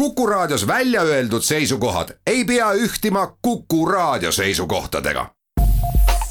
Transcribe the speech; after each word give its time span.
Kuku 0.00 0.26
Raadios 0.26 0.66
välja 0.66 1.02
öeldud 1.02 1.42
seisukohad 1.42 2.08
ei 2.26 2.44
pea 2.44 2.72
ühtima 2.72 3.36
Kuku 3.42 3.86
Raadio 3.86 4.32
seisukohtadega. 4.32 5.26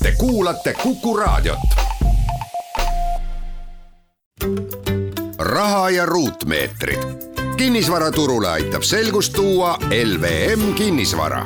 Te 0.04 0.14
kuulate 0.18 0.74
Kuku 0.84 1.18
Raadiot. 1.18 1.60
raha 5.40 5.90
ja 5.90 6.06
ruutmeetrid. 6.06 7.00
kinnisvaraturule 7.58 8.50
aitab 8.50 8.82
selgust 8.82 9.34
tuua 9.34 9.78
LVM 10.06 10.74
kinnisvara 10.74 11.46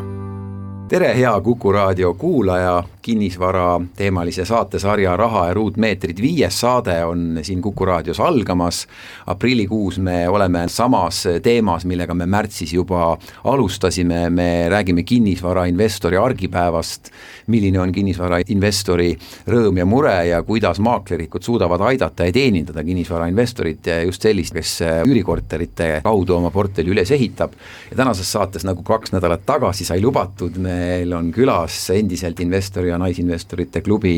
tere, 0.87 1.17
hea 1.17 1.41
Kuku 1.41 1.71
raadio 1.71 2.13
kuulaja, 2.13 2.83
kinnisvara 3.03 3.81
teemalise 3.95 4.45
saatesarja 4.45 5.17
Raha 5.17 5.47
ja 5.47 5.53
ruutmeetrid 5.53 6.21
viies 6.23 6.55
saade 6.63 6.95
on 7.05 7.39
siin 7.41 7.61
Kuku 7.61 7.85
raadios 7.85 8.19
algamas. 8.19 8.87
aprillikuus 9.27 9.99
me 9.99 10.29
oleme 10.29 10.63
samas 10.67 11.23
teemas, 11.43 11.85
millega 11.85 12.13
me 12.13 12.25
märtsis 12.25 12.73
juba 12.73 13.17
alustasime, 13.43 14.29
me 14.29 14.69
räägime 14.69 15.03
kinnisvarainvestori 15.03 16.17
argipäevast, 16.17 17.11
milline 17.47 17.79
on 17.79 17.91
kinnisvarainvestori 17.91 19.09
rõõm 19.47 19.77
ja 19.77 19.85
mure 19.85 20.15
ja 20.27 20.39
kuidas 20.43 20.79
maaklerikud 20.79 21.43
suudavad 21.43 21.81
aidata 21.81 22.29
ja 22.29 22.31
teenindada 22.31 22.83
kinnisvarainvestorit, 22.83 23.91
just 24.05 24.21
sellist, 24.21 24.55
kes 24.55 24.77
üürikorterite 25.03 25.99
kaudu 26.03 26.37
oma 26.37 26.51
portfelli 26.51 26.95
üles 26.95 27.11
ehitab. 27.11 27.51
ja 27.91 27.97
tänases 27.97 28.31
saates, 28.31 28.63
nagu 28.63 28.83
kaks 28.83 29.11
nädalat 29.11 29.43
tagasi 29.45 29.85
sai 29.85 30.01
lubatud, 30.01 30.55
meil 30.57 31.13
on 31.13 31.31
külas 31.35 31.89
endiselt 31.91 32.39
investori 32.39 32.92
ja 32.93 33.01
Naisinvestorite 33.01 33.81
klubi 33.81 34.17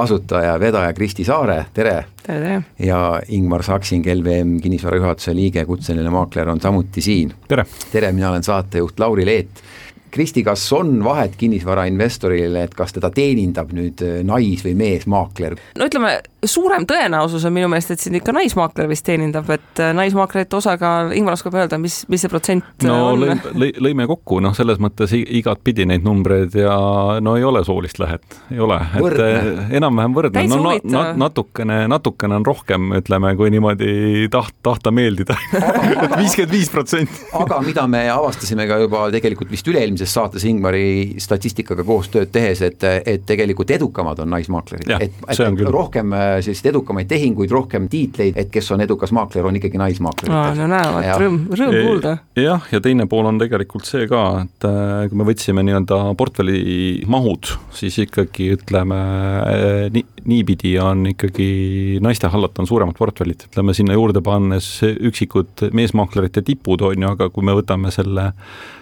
asutaja, 0.00 0.56
vedaja 0.60 0.92
Kristi 0.96 1.26
Saare, 1.28 1.64
tere! 1.74 1.98
tere, 2.22 2.40
tere! 2.40 2.62
ja 2.78 3.20
Ingmar 3.28 3.64
Saksing, 3.66 4.06
LVM 4.14 4.56
kinnisvara 4.62 5.00
juhatuse 5.02 5.34
liige, 5.36 5.66
kutseline 5.68 6.10
maakler 6.10 6.50
on 6.54 6.60
samuti 6.62 7.04
siin. 7.04 7.34
tere! 7.48 7.66
tere, 7.92 8.12
mina 8.12 8.30
olen 8.30 8.46
saatejuht 8.46 9.00
Lauri 9.02 9.26
Leet 9.26 9.64
Kristi, 10.12 10.42
kas 10.44 10.66
on 10.76 10.98
vahet 11.04 11.38
kinnisvarainvestorile, 11.40 12.66
et 12.66 12.74
kas 12.76 12.92
teda 12.92 13.08
teenindab 13.10 13.70
nüüd 13.72 14.02
nais- 14.28 14.64
või 14.66 14.74
meesmaakler? 14.76 15.56
no 15.78 15.88
ütleme, 15.88 16.18
suurem 16.44 16.84
tõenäosus 16.88 17.44
on 17.46 17.54
minu 17.54 17.68
meelest, 17.70 17.92
et 17.94 18.02
sind 18.02 18.18
ikka 18.18 18.32
naismaakler 18.34 18.88
vist 18.90 19.04
teenindab, 19.06 19.48
et 19.54 19.80
äh, 19.82 19.92
naismaaklerite 19.94 20.58
osakaal, 20.58 21.12
Ingvar 21.16 21.36
oskab 21.36 21.54
öelda, 21.54 21.78
mis, 21.78 22.00
mis 22.10 22.24
see 22.24 22.30
protsent 22.32 22.86
no, 22.86 22.96
on? 23.12 23.22
lõi, 23.22 23.36
lõi, 23.54 23.68
lõime 23.86 24.06
kokku, 24.10 24.40
noh, 24.42 24.54
selles 24.56 24.80
mõttes 24.82 25.14
igatpidi 25.14 25.86
neid 25.88 26.02
numbreid 26.06 26.56
ja 26.58 26.74
no 27.22 27.36
ei 27.38 27.46
ole 27.46 27.62
soolist 27.66 28.00
lõhet, 28.02 28.24
ei 28.50 28.62
ole, 28.62 28.78
et 28.98 29.22
äh, 29.22 29.76
enam-vähem 29.78 30.16
võrdne, 30.16 30.44
no 30.50 30.58
na, 30.64 30.74
na, 30.82 31.04
natukene, 31.26 31.78
natukene 31.92 32.40
on 32.40 32.48
rohkem, 32.48 32.90
ütleme, 32.98 33.34
kui 33.38 33.52
niimoodi 33.54 34.26
taht-, 34.32 34.58
tahta 34.66 34.90
meeldida. 34.94 35.38
Viiskümmend 36.18 36.52
viis 36.52 36.72
protsenti. 36.72 37.22
aga 37.38 37.60
mida 37.62 37.86
me 37.90 38.02
avastasime 38.10 38.66
ka 38.70 38.80
juba 38.82 39.04
tegelikult 39.14 39.50
vist 39.52 39.68
üle-eelmises 39.70 40.10
saates 40.10 40.44
Ingmari 40.48 41.20
statistikaga 41.22 41.86
koostööd 41.86 42.34
tehes, 42.34 42.64
et, 42.66 42.82
et 42.82 43.22
tegelikult 43.26 43.70
edukamad 43.78 44.18
on 44.24 44.34
naismaaklerid, 44.34 44.90
et, 44.98 45.22
et, 45.30 45.64
rohkem 45.70 46.12
äh, 46.16 46.31
selliseid 46.40 46.70
edukamaid 46.72 47.08
tehinguid, 47.10 47.52
rohkem 47.52 47.88
tiitleid, 47.92 48.38
et 48.40 48.50
kes 48.52 48.70
on 48.74 48.82
edukas 48.84 49.12
maakler, 49.14 49.46
on 49.48 49.58
ikkagi 49.58 49.80
naismaakler. 49.80 50.32
no 50.58 50.68
näevad, 50.70 51.08
rõõm, 51.22 51.38
rõõm 51.52 51.76
kuulda. 51.76 52.14
jah, 52.38 52.68
ja 52.72 52.80
teine 52.84 53.06
pool 53.10 53.28
on 53.30 53.40
tegelikult 53.42 53.88
see 53.88 54.06
ka, 54.10 54.22
et 54.46 54.68
äh, 54.68 55.06
kui 55.10 55.20
me 55.20 55.26
võtsime 55.28 55.64
nii-öelda 55.66 56.00
portfelli 56.18 57.02
mahud, 57.10 57.52
siis 57.76 57.98
ikkagi 58.06 58.52
ütleme 58.56 59.00
äh, 59.42 59.86
nii, 59.94 60.06
niipidi 60.32 60.76
on 60.82 61.06
ikkagi 61.12 61.98
naiste 62.04 62.30
hallata 62.32 62.62
on 62.62 62.70
suuremad 62.70 62.96
portfellid, 62.98 63.46
ütleme 63.50 63.74
sinna 63.76 63.96
juurde 63.98 64.22
pannes 64.24 64.68
üksikud 64.82 65.66
meesmaaklerite 65.74 66.44
tipud, 66.46 66.84
on 66.86 67.06
ju, 67.06 67.14
aga 67.16 67.28
kui 67.34 67.46
me 67.46 67.56
võtame 67.58 67.92
selle 67.94 68.30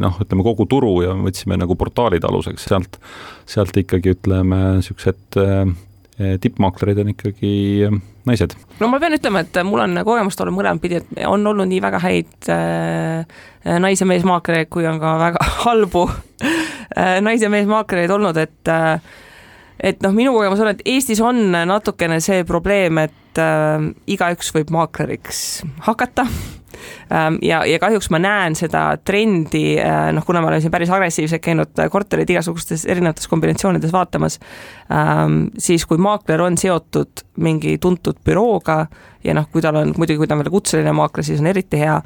noh, 0.03 0.19
ütleme 0.23 0.45
kogu 0.47 0.67
turu 0.71 0.97
ja 1.05 1.15
võtsime 1.17 1.59
nagu 1.61 1.77
portaalid 1.81 2.25
aluseks, 2.27 2.69
sealt, 2.71 3.01
sealt 3.49 3.77
ikkagi 3.81 4.15
ütleme, 4.17 4.61
niisugused 4.81 5.41
äh, 5.41 5.65
tippmaaklerid 6.41 6.99
on 7.03 7.13
ikkagi 7.15 7.53
eh, 7.87 7.97
naised. 8.29 8.57
no 8.81 8.91
ma 8.93 9.01
pean 9.03 9.17
ütlema, 9.17 9.45
et 9.45 9.61
mul 9.67 9.85
on 9.85 10.03
kogemust 10.07 10.43
olnud 10.43 10.59
mõlemat 10.59 10.83
pidi, 10.83 11.01
et 11.01 11.25
on 11.29 11.47
olnud 11.53 11.71
nii 11.71 11.81
väga 11.85 12.03
häid 12.05 12.51
äh, 12.53 13.41
nais- 13.81 14.03
ja 14.03 14.09
meesmaaklereid, 14.11 14.71
kui 14.73 14.87
on 14.89 15.01
ka 15.03 15.17
väga 15.21 15.49
halbu 15.65 16.07
nais- 17.25 17.43
ja 17.45 17.51
meesmaaklereid 17.53 18.13
olnud, 18.17 18.41
et 18.41 18.75
et 19.81 20.03
noh, 20.05 20.13
minu 20.13 20.35
kogemus 20.37 20.61
on, 20.61 20.75
et 20.75 20.83
Eestis 20.85 21.21
on 21.25 21.39
natukene 21.53 22.21
see 22.21 22.45
probleem, 22.49 23.01
et 23.07 23.41
äh, 23.41 23.91
igaüks 24.13 24.53
võib 24.57 24.73
maakleriks 24.77 25.63
hakata 25.89 26.27
ja, 27.43 27.63
ja 27.67 27.79
kahjuks 27.83 28.11
ma 28.11 28.21
näen 28.23 28.57
seda 28.59 28.85
trendi, 29.05 29.75
äh, 29.81 30.11
noh, 30.15 30.25
kuna 30.27 30.43
ma 30.43 30.51
olen 30.53 30.63
siin 30.63 30.73
päris 30.73 30.91
agressiivselt 30.91 31.43
käinud 31.45 31.85
korterid 31.91 32.31
igasugustes 32.31 32.87
erinevates 32.87 33.29
kombinatsioonides 33.29 33.93
vaatamas, 33.93 34.39
ähm, 34.93 35.43
siis 35.59 35.87
kui 35.87 35.99
maakler 35.99 36.43
on 36.47 36.59
seotud 36.59 37.25
mingi 37.41 37.79
tuntud 37.81 38.21
bürooga 38.25 38.85
ja 39.25 39.35
noh, 39.37 39.47
kui 39.53 39.63
tal 39.63 39.77
on, 39.77 39.93
muidugi 40.01 40.21
kui 40.21 40.29
ta 40.29 40.37
on 40.37 40.41
veel 40.43 40.53
kutseline 40.53 40.93
maakler, 40.97 41.25
siis 41.27 41.41
on 41.43 41.49
eriti 41.51 41.81
hea, 41.81 41.97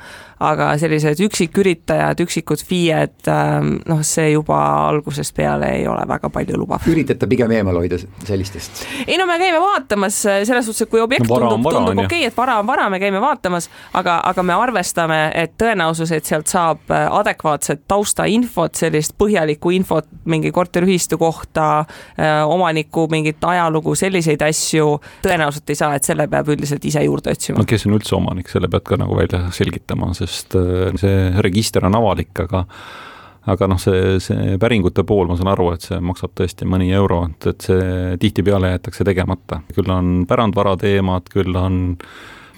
aga 0.44 0.70
sellised 0.81 1.20
üksiküritajad, 1.22 2.20
üksikud 2.25 2.62
FIE-d, 2.66 3.28
ähm, 3.31 3.70
noh, 3.88 4.02
see 4.06 4.32
juba 4.32 4.58
algusest 4.88 5.34
peale 5.36 5.70
ei 5.78 5.86
ole 5.91 6.02
väga 6.10 6.31
palju 6.34 6.58
lubav. 6.58 6.88
üritate 6.91 7.28
pigem 7.31 7.54
eemal 7.54 7.78
hoida 7.78 8.00
sellistest? 8.26 8.82
ei 9.06 9.19
no 9.20 9.28
me 9.31 9.38
käime 9.38 9.62
vaatamas 9.62 10.20
selles 10.25 10.66
suhtes, 10.66 10.86
et 10.86 10.91
kui 10.91 11.02
objekt 11.02 11.28
no, 11.28 11.38
tundub, 11.38 11.70
tundub 11.70 12.04
okei 12.04 12.25
okay,, 12.25 12.32
et 12.32 12.36
vara 12.36 12.58
on 12.62 12.66
vara, 12.66 12.88
me 12.91 13.00
käime 13.02 13.22
vaatamas, 13.22 13.70
aga, 13.94 14.19
aga 14.32 14.46
me 14.46 14.53
arvestame, 14.56 15.19
et 15.34 15.54
tõenäosus, 15.60 16.12
et 16.15 16.26
sealt 16.28 16.50
saab 16.50 16.91
äh, 16.92 17.06
adekvaatset 17.20 17.84
taustainfot, 17.91 18.75
sellist 18.78 19.16
põhjalikku 19.20 19.72
infot 19.76 20.09
mingi 20.31 20.53
korteriühistu 20.54 21.19
kohta, 21.20 21.69
äh, 22.19 22.42
omaniku 22.48 23.06
mingit 23.12 23.44
ajalugu, 23.44 23.94
selliseid 23.98 24.43
asju 24.47 24.98
tõenäoliselt 25.25 25.75
ei 25.75 25.81
saa, 25.81 25.94
et 25.97 26.06
selle 26.06 26.28
peab 26.31 26.53
üldiselt 26.54 26.84
ise 26.84 27.04
juurde 27.04 27.34
otsima. 27.34 27.60
no 27.60 27.69
kes 27.69 27.87
on 27.88 27.98
üldse 27.98 28.16
omanik, 28.19 28.53
selle 28.53 28.70
pead 28.72 28.87
ka 28.87 29.00
nagu 29.00 29.19
välja 29.19 29.47
selgitama, 29.54 30.12
sest 30.19 30.56
äh, 30.60 30.94
see 31.00 31.19
register 31.44 31.87
on 31.87 32.00
avalik, 32.00 32.32
aga 32.47 32.64
aga 33.50 33.69
noh, 33.69 33.81
see, 33.81 34.16
see 34.25 34.56
päringute 34.60 35.04
pool, 35.06 35.28
ma 35.28 35.37
saan 35.37 35.50
aru, 35.53 35.70
et 35.75 35.84
see 35.84 35.98
maksab 36.04 36.32
tõesti 36.38 36.69
mõni 36.69 36.88
euro, 36.97 37.25
et, 37.28 37.50
et 37.53 37.66
see 37.69 37.91
tihtipeale 38.22 38.72
jäetakse 38.75 39.04
tegemata. 39.06 39.60
küll 39.75 39.91
on 39.93 40.25
pärandvara 40.28 40.76
teemad, 40.81 41.28
küll 41.32 41.56
on 41.60 41.82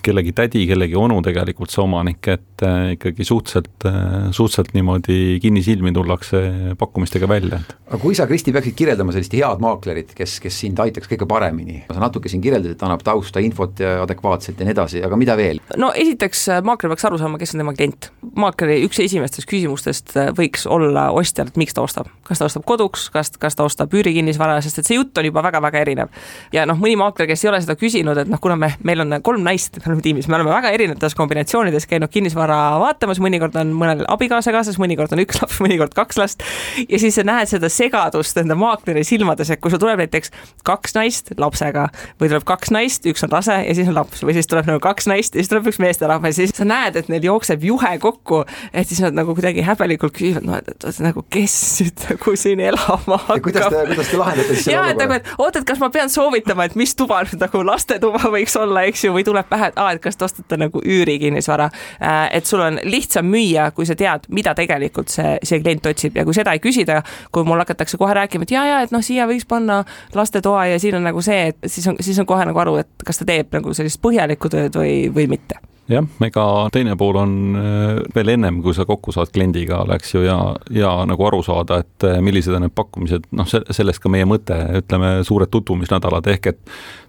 kellegi 0.06 0.32
tädi, 0.36 0.64
kellegi 0.68 0.96
onu 0.98 1.18
tegelikult 1.24 1.72
see 1.72 1.82
omanik, 1.82 2.28
et 2.32 2.64
äh, 2.64 2.92
ikkagi 2.94 3.26
suhteliselt, 3.26 3.86
äh, 3.88 4.28
suhteliselt 4.30 4.72
niimoodi 4.76 5.38
kinnisilmi 5.42 5.92
tullakse 5.96 6.42
pakkumistega 6.78 7.28
välja. 7.28 7.60
aga 7.86 7.98
kui 8.02 8.14
sa, 8.18 8.26
Kristi, 8.26 8.54
peaksid 8.54 8.76
kirjeldama 8.78 9.14
sellist 9.14 9.34
head 9.36 9.62
maaklerit, 9.62 10.14
kes, 10.16 10.38
kes 10.42 10.60
sind 10.64 10.80
aitaks 10.82 11.10
kõige 11.10 11.28
paremini, 11.30 11.82
sa 11.90 12.00
natuke 12.02 12.30
siin 12.32 12.42
kirjeldasid, 12.44 12.76
et 12.76 12.84
annab 12.86 13.04
tausta, 13.06 13.42
infot 13.42 13.82
ja 13.82 13.96
adekvaatselt 14.04 14.60
ja 14.60 14.68
nii 14.68 14.74
edasi, 14.76 15.02
aga 15.06 15.18
mida 15.20 15.36
veel? 15.38 15.60
no 15.78 15.92
esiteks, 15.94 16.46
äh, 16.54 16.62
maakler 16.66 16.94
peaks 16.94 17.08
aru 17.08 17.20
saama, 17.20 17.40
kes 17.42 17.54
on 17.54 17.64
tema 17.64 17.74
klient. 17.76 18.10
maakleri 18.36 18.78
üks 18.86 19.00
esimestest 19.02 19.50
küsimustest 19.50 20.16
võiks 20.38 20.66
olla 20.70 21.08
ostjal, 21.16 21.50
et 21.50 21.60
miks 21.60 21.76
ta 21.76 21.84
ostab. 21.86 22.10
kas 22.26 22.42
ta 22.42 22.50
ostab 22.50 22.66
koduks, 22.66 23.08
kas, 23.14 23.32
kas 23.40 23.58
ta 23.58 23.66
ostab 23.66 23.94
üürikinnisvara, 23.94 24.58
sest 24.64 24.82
et 24.82 24.88
see 24.88 24.98
jutt 24.98 25.18
on 25.18 25.30
juba 25.30 25.44
väga-väga 25.46 25.82
erinev. 25.86 26.14
ja 26.54 26.66
noh, 26.68 26.78
mõni 26.78 26.98
maakler, 26.98 27.30
kes 27.30 27.44
ei 27.44 27.52
ole 27.52 27.62
seda 27.64 27.78
küsinud, 27.78 28.18
et 28.22 28.30
noh, 28.30 28.42
kuna 28.42 28.58
me, 28.60 28.72
meil 28.86 29.04
on 29.04 29.18
kolm 29.22 29.46
naist, 29.46 29.78
me 29.80 29.92
oleme 29.92 29.95
tiimis, 30.04 30.28
me 30.28 30.38
oleme 30.38 30.52
väga 30.52 30.72
erinevates 30.74 31.16
kombinatsioonides 31.18 31.86
käinud 31.90 32.12
kinnisvara 32.12 32.58
vaatamas, 32.82 33.20
mõnikord 33.22 33.56
on 33.60 33.72
mõnel 33.76 34.04
abikaasa 34.12 34.54
kaasas, 34.54 34.78
mõnikord 34.82 35.12
on 35.14 35.22
üks 35.24 35.40
laps, 35.42 35.60
mõnikord 35.64 35.94
kaks 35.96 36.20
last. 36.20 36.44
ja 36.88 37.00
siis 37.02 37.16
sa 37.18 37.24
näed 37.26 37.50
seda 37.50 37.70
segadust 37.72 38.38
enda 38.40 38.56
maakleri 38.58 39.04
silmades, 39.06 39.50
et 39.52 39.62
kui 39.62 39.72
sul 39.72 39.82
tuleb 39.82 40.02
näiteks 40.04 40.32
kaks 40.66 40.96
naist 40.96 41.32
lapsega 41.38 41.88
või 42.20 42.30
tuleb 42.32 42.46
kaks 42.48 42.72
naist, 42.74 43.06
üks 43.08 43.24
on 43.26 43.32
rase 43.32 43.58
ja 43.62 43.76
siis 43.76 43.90
on 43.90 43.98
laps 43.98 44.24
või 44.26 44.36
siis 44.36 44.50
tuleb 44.50 44.68
nagu 44.70 44.82
kaks 44.84 45.08
naist 45.10 45.36
ja 45.36 45.42
siis 45.42 45.52
tuleb 45.52 45.70
üks 45.72 45.80
meesterahvas 45.82 46.36
ja 46.36 46.46
siis 46.46 46.56
sa 46.56 46.66
näed, 46.68 46.98
et 46.98 47.10
neil 47.12 47.26
jookseb 47.28 47.64
juhe 47.66 47.92
kokku, 48.02 48.42
et 48.72 48.88
siis 48.88 49.00
nad 49.04 49.16
nagu 49.16 49.34
kuidagi 49.36 49.64
häbelikult 49.66 50.16
küsivad, 50.16 50.46
noh, 50.46 50.60
et, 50.60 51.00
nagu 51.04 51.24
kes 51.32 51.56
nüüd 51.82 52.04
nagu 52.10 52.36
siin 52.38 52.62
elama 52.64 53.18
hakkab. 53.26 53.44
kuidas 53.46 53.68
te, 53.72 53.82
kuidas 53.92 54.10
te 54.10 54.20
lahendate 54.20 54.54
siis 54.54 54.68
selle 54.68 54.80
olukorra? 54.82 55.06
Nagu, 55.06 55.18
et 55.20 55.42
oot, 55.42 55.60
et 55.60 55.68
kas 55.68 55.82
ma 55.82 55.90
pean 55.94 56.12
soovitama, 56.12 56.66
et 56.68 56.76
mis 56.78 56.94
tuba 56.98 57.22
nüüd 57.26 57.42
nagu 57.42 57.62
lastetuba 57.66 58.32
võiks 58.32 58.56
olla, 58.60 58.84
eks 58.90 59.06
ju, 59.06 59.14
või 59.16 59.24
tuleb 59.26 59.48
pähe, 59.50 59.70
et 59.76 59.82
aa, 59.82 59.92
et 59.92 60.02
kas 60.02 60.16
te 60.16 60.24
ostate 60.24 60.58
nagu 60.60 60.80
üürikinnisvara. 60.84 61.68
Äh, 62.00 62.28
et 62.38 62.46
sul 62.46 62.60
on 62.64 62.80
lihtsam 62.84 63.28
müüa, 63.30 63.70
kui 63.76 63.86
sa 63.86 63.96
tead, 63.98 64.28
mida 64.32 64.54
tegelikult 64.56 65.12
see, 65.12 65.36
see 65.42 65.60
klient 65.60 65.86
otsib 65.86 66.16
ja 66.16 66.24
kui 66.24 66.34
seda 66.36 66.56
ei 66.56 66.62
küsida, 66.64 67.02
kui 67.32 67.44
mul 67.44 67.60
hakatakse 67.62 68.00
kohe 68.00 68.14
rääkima, 68.16 68.48
et 68.48 68.56
ja, 68.56 68.64
ja 68.66 68.82
et 68.86 68.94
noh, 68.94 69.04
siia 69.04 69.28
võiks 69.28 69.46
panna 69.48 69.82
lastetoa 70.14 70.66
ja 70.72 70.80
siin 70.82 70.98
on 70.98 71.08
nagu 71.10 71.22
see, 71.24 71.52
et 71.52 71.70
siis 71.70 71.86
on, 71.90 72.00
siis 72.00 72.18
on 72.22 72.28
kohe 72.28 72.48
nagu 72.48 72.64
aru, 72.64 72.78
et 72.82 73.06
kas 73.06 73.20
ta 73.20 73.28
teeb 73.28 73.52
nagu 73.56 73.74
sellist 73.76 74.00
põhjalikku 74.04 74.52
tööd 74.52 74.80
või, 74.80 75.06
või 75.14 75.28
mitte 75.36 75.60
jah, 75.90 76.06
ega 76.26 76.44
teine 76.74 76.96
pool 76.98 77.18
on 77.20 77.32
äh, 77.58 78.00
veel 78.14 78.32
ennem, 78.34 78.58
kui 78.64 78.74
sa 78.74 78.86
kokku 78.88 79.14
saad 79.14 79.30
kliendiga, 79.34 79.82
oleks 79.84 80.14
ju, 80.14 80.24
ja, 80.26 80.38
ja 80.74 80.92
nagu 81.06 81.28
aru 81.28 81.42
saada, 81.46 81.80
et 81.84 82.06
äh, 82.06 82.18
millised 82.24 82.54
on 82.56 82.66
need 82.66 82.74
pakkumised, 82.76 83.28
noh, 83.36 83.46
see, 83.50 83.62
sellest 83.76 84.02
ka 84.02 84.10
meie 84.12 84.26
mõte, 84.28 84.56
ütleme, 84.80 85.12
suured 85.26 85.52
tutvumisnädalad, 85.52 86.26
ehk 86.34 86.50
et 86.52 86.60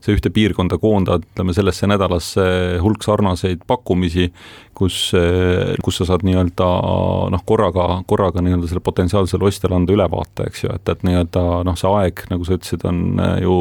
sa 0.03 0.13
ühte 0.13 0.29
piirkonda 0.33 0.77
koondad, 0.81 1.25
ütleme, 1.33 1.56
sellesse 1.57 1.89
nädalasse 1.89 2.45
hulk 2.83 3.06
sarnaseid 3.06 3.65
pakkumisi, 3.68 4.29
kus, 4.77 5.00
äh, 5.18 5.73
kus 5.83 6.01
sa 6.01 6.12
saad 6.12 6.27
nii-öelda 6.27 6.69
noh, 7.33 7.45
korraga, 7.50 7.89
korraga 8.09 8.45
nii-öelda 8.45 8.69
selle 8.69 8.85
potentsiaalsele 8.85 9.50
ostjale 9.50 9.80
anda 9.80 9.97
ülevaate, 9.97 10.51
eks 10.51 10.65
ju, 10.68 10.77
et, 10.77 10.94
et 10.94 11.06
nii-öelda 11.07 11.45
noh, 11.65 11.81
see 11.81 11.94
aeg, 11.97 12.27
nagu 12.30 12.45
sa 12.45 12.59
ütlesid, 12.59 12.85
on 12.85 13.03
ju, 13.41 13.59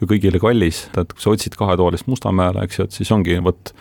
ju 0.00 0.12
kõigile 0.16 0.40
kallis, 0.40 0.86
et 0.96 1.12
kui 1.12 1.24
sa 1.24 1.36
otsid 1.36 1.60
kahetoalist 1.60 2.08
Mustamäele, 2.08 2.64
eks 2.64 2.80
ju, 2.80 2.88
et 2.88 3.02
siis 3.02 3.10
ongi 3.12 3.36
vot 3.44 3.76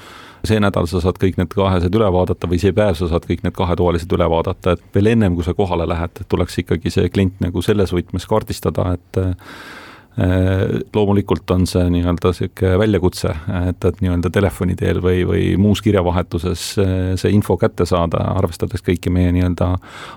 see 0.50 0.62
nädal 0.64 0.88
sa 0.90 1.02
saad 1.04 1.20
kõik 1.22 1.40
need 1.40 1.54
kahesed 1.54 1.96
üle 1.98 2.12
vaadata 2.14 2.50
või 2.50 2.60
see 2.62 2.76
päev 2.76 2.98
sa 3.00 3.10
saad 3.12 3.28
kõik 3.30 3.44
need 3.46 3.56
kahetoalised 3.58 4.14
üle 4.18 4.30
vaadata, 4.32 4.78
et 4.78 4.96
veel 4.96 5.14
ennem, 5.16 5.36
kui 5.38 5.48
sa 5.48 5.56
kohale 5.58 5.88
lähed, 5.90 6.24
tuleks 6.30 6.62
ikkagi 6.64 6.94
see 6.94 7.12
klient 7.14 7.42
nagu 7.44 7.64
selles 7.66 7.94
võtmes 7.96 8.28
kaardistada, 8.30 8.94
et 8.98 9.22
äh, 9.22 10.88
loomulikult 10.96 11.52
on 11.54 11.68
see 11.70 11.84
nii-öelda 11.94 12.32
niisugune 12.32 12.80
väljakutse, 12.82 13.34
et, 13.70 13.86
et 13.86 14.00
nii-öelda 14.02 14.32
telefoni 14.34 14.76
teel 14.80 14.98
või, 15.04 15.22
või 15.30 15.44
muus 15.62 15.82
kirjavahetuses 15.86 16.64
äh, 16.82 16.94
see 17.22 17.34
info 17.38 17.58
kätte 17.62 17.86
saada, 17.86 18.24
arvestades 18.40 18.82
kõiki 18.86 19.14
meie 19.14 19.34
nii-öelda 19.36 19.70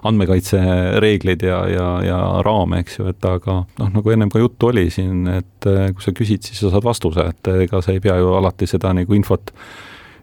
andmekaitsereegleid 0.09 1.45
ja, 1.45 1.61
ja, 1.69 1.91
ja 2.07 2.23
raame, 2.47 2.81
eks 2.85 3.01
ju, 3.01 3.11
et 3.13 3.29
aga 3.29 3.61
noh, 3.67 3.93
nagu 3.99 4.15
ennem 4.15 4.33
ka 4.33 4.41
juttu 4.41 4.73
oli 4.73 4.89
siin, 4.95 5.27
et 5.37 5.69
äh, 5.69 5.91
kui 5.93 6.07
sa 6.07 6.17
küsid, 6.17 6.49
siis 6.49 6.65
sa 6.65 6.73
saad 6.73 6.89
vastuse, 6.89 7.29
et 7.35 7.55
ega 7.67 7.85
sa 7.85 7.93
ei 7.93 8.01
pea 8.01 8.17
ju 8.23 8.33
alati 8.41 8.71
seda 8.71 8.95
nagu 8.97 9.17
infot 9.19 9.53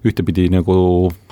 ühtepidi 0.05 0.47
nagu 0.53 0.77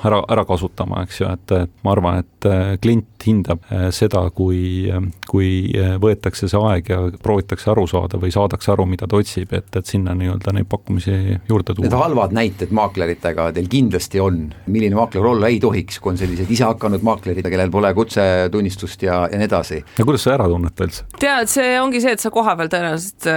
ära, 0.05 0.21
ära 0.31 0.45
kasutama, 0.47 1.03
eks 1.05 1.21
ju, 1.21 1.29
et, 1.29 1.55
et 1.65 1.73
ma 1.85 1.93
arvan, 1.95 2.23
et 2.23 2.34
äh, 2.49 2.75
klient 2.81 3.25
hindab 3.25 3.63
äh, 3.71 3.87
seda, 3.95 4.21
kui, 4.35 4.87
kui 5.29 5.49
äh, 5.73 5.95
võetakse 6.01 6.49
see 6.51 6.61
aeg 6.69 6.89
ja 6.91 6.99
proovitakse 7.23 7.71
aru 7.73 7.85
saada 7.89 8.19
või 8.21 8.33
saadakse 8.33 8.73
aru, 8.73 8.85
mida 8.89 9.07
ta 9.09 9.19
otsib, 9.19 9.53
et, 9.57 9.69
et 9.75 9.89
sinna 9.89 10.15
nii-öelda 10.17 10.53
neid 10.55 10.69
pakkumisi 10.71 11.15
juurde 11.49 11.75
tuua. 11.75 11.87
Need 11.87 11.97
halvad 11.97 12.35
näited 12.35 12.73
maakleritega 12.75 13.49
teil 13.55 13.69
kindlasti 13.71 14.21
on, 14.23 14.41
milline 14.71 14.97
maakler 14.97 15.29
olla 15.31 15.51
ei 15.51 15.59
tohiks, 15.63 15.99
kui 16.03 16.13
on 16.13 16.19
sellised 16.21 16.51
isehakanud 16.51 17.05
maaklerid, 17.05 17.45
kellel 17.45 17.73
pole 17.73 17.93
kutsetunnistust 17.97 19.07
ja, 19.07 19.23
ja 19.31 19.41
nii 19.41 19.49
edasi. 19.49 19.81
ja 19.97 20.07
kuidas 20.07 20.25
sa 20.27 20.35
ära 20.35 20.49
tunned 20.51 20.75
ta 20.75 20.89
üldse? 20.89 21.07
tead, 21.21 21.51
see 21.51 21.79
ongi 21.81 22.03
see, 22.03 22.15
et 22.17 22.23
sa 22.23 22.31
kohapeal 22.33 22.69
tõenäoliselt 22.71 23.29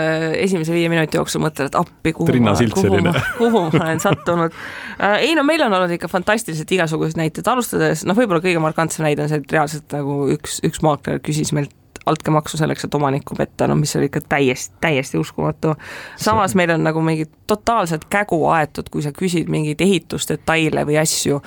esimese 0.42 0.76
viie 0.76 0.90
minuti 0.92 1.20
jooksul 1.20 1.44
mõtled, 1.44 1.72
et 1.72 1.78
appi, 1.78 2.14
kuhu 2.16 2.38
ma, 2.44 2.54
kuhu 2.74 3.02
ma, 3.04 3.14
kuhu 3.40 3.64
ma 3.72 3.84
olen 3.86 4.04
sattunud 4.04 4.54
ei 4.98 5.34
no 5.34 5.44
meil 5.46 5.62
on 5.62 5.72
olnud 5.72 5.92
ikka 5.94 6.08
fantastiliselt 6.10 6.70
igasuguseid 6.74 7.18
näiteid, 7.20 7.46
alustades 7.50 8.02
noh, 8.08 8.16
võib-olla 8.18 8.42
kõige 8.42 8.62
markantsem 8.62 8.97
näide 9.04 9.24
on 9.24 9.32
see, 9.32 9.42
et 9.42 9.52
reaalselt 9.52 9.92
nagu 9.94 10.20
üks, 10.34 10.60
üks 10.66 10.82
maakler 10.84 11.22
küsis 11.24 11.52
meilt 11.56 11.74
altkäemaksu 12.08 12.56
selleks, 12.56 12.84
et 12.84 12.94
omanikku 12.94 13.34
petta, 13.36 13.66
no 13.68 13.74
mis 13.74 13.96
oli 13.96 14.08
ikka 14.08 14.20
täiesti, 14.28 14.74
täiesti 14.80 15.18
uskumatu. 15.18 15.74
samas 16.16 16.54
meil 16.54 16.70
on 16.70 16.84
nagu 16.84 17.00
mingid 17.00 17.28
totaalselt 17.46 18.04
kägu 18.10 18.46
aetud, 18.46 18.88
kui 18.90 19.02
sa 19.02 19.12
küsid 19.12 19.48
mingeid 19.48 19.80
ehitusdetaile 19.80 20.84
või 20.88 20.98
asju. 21.00 21.40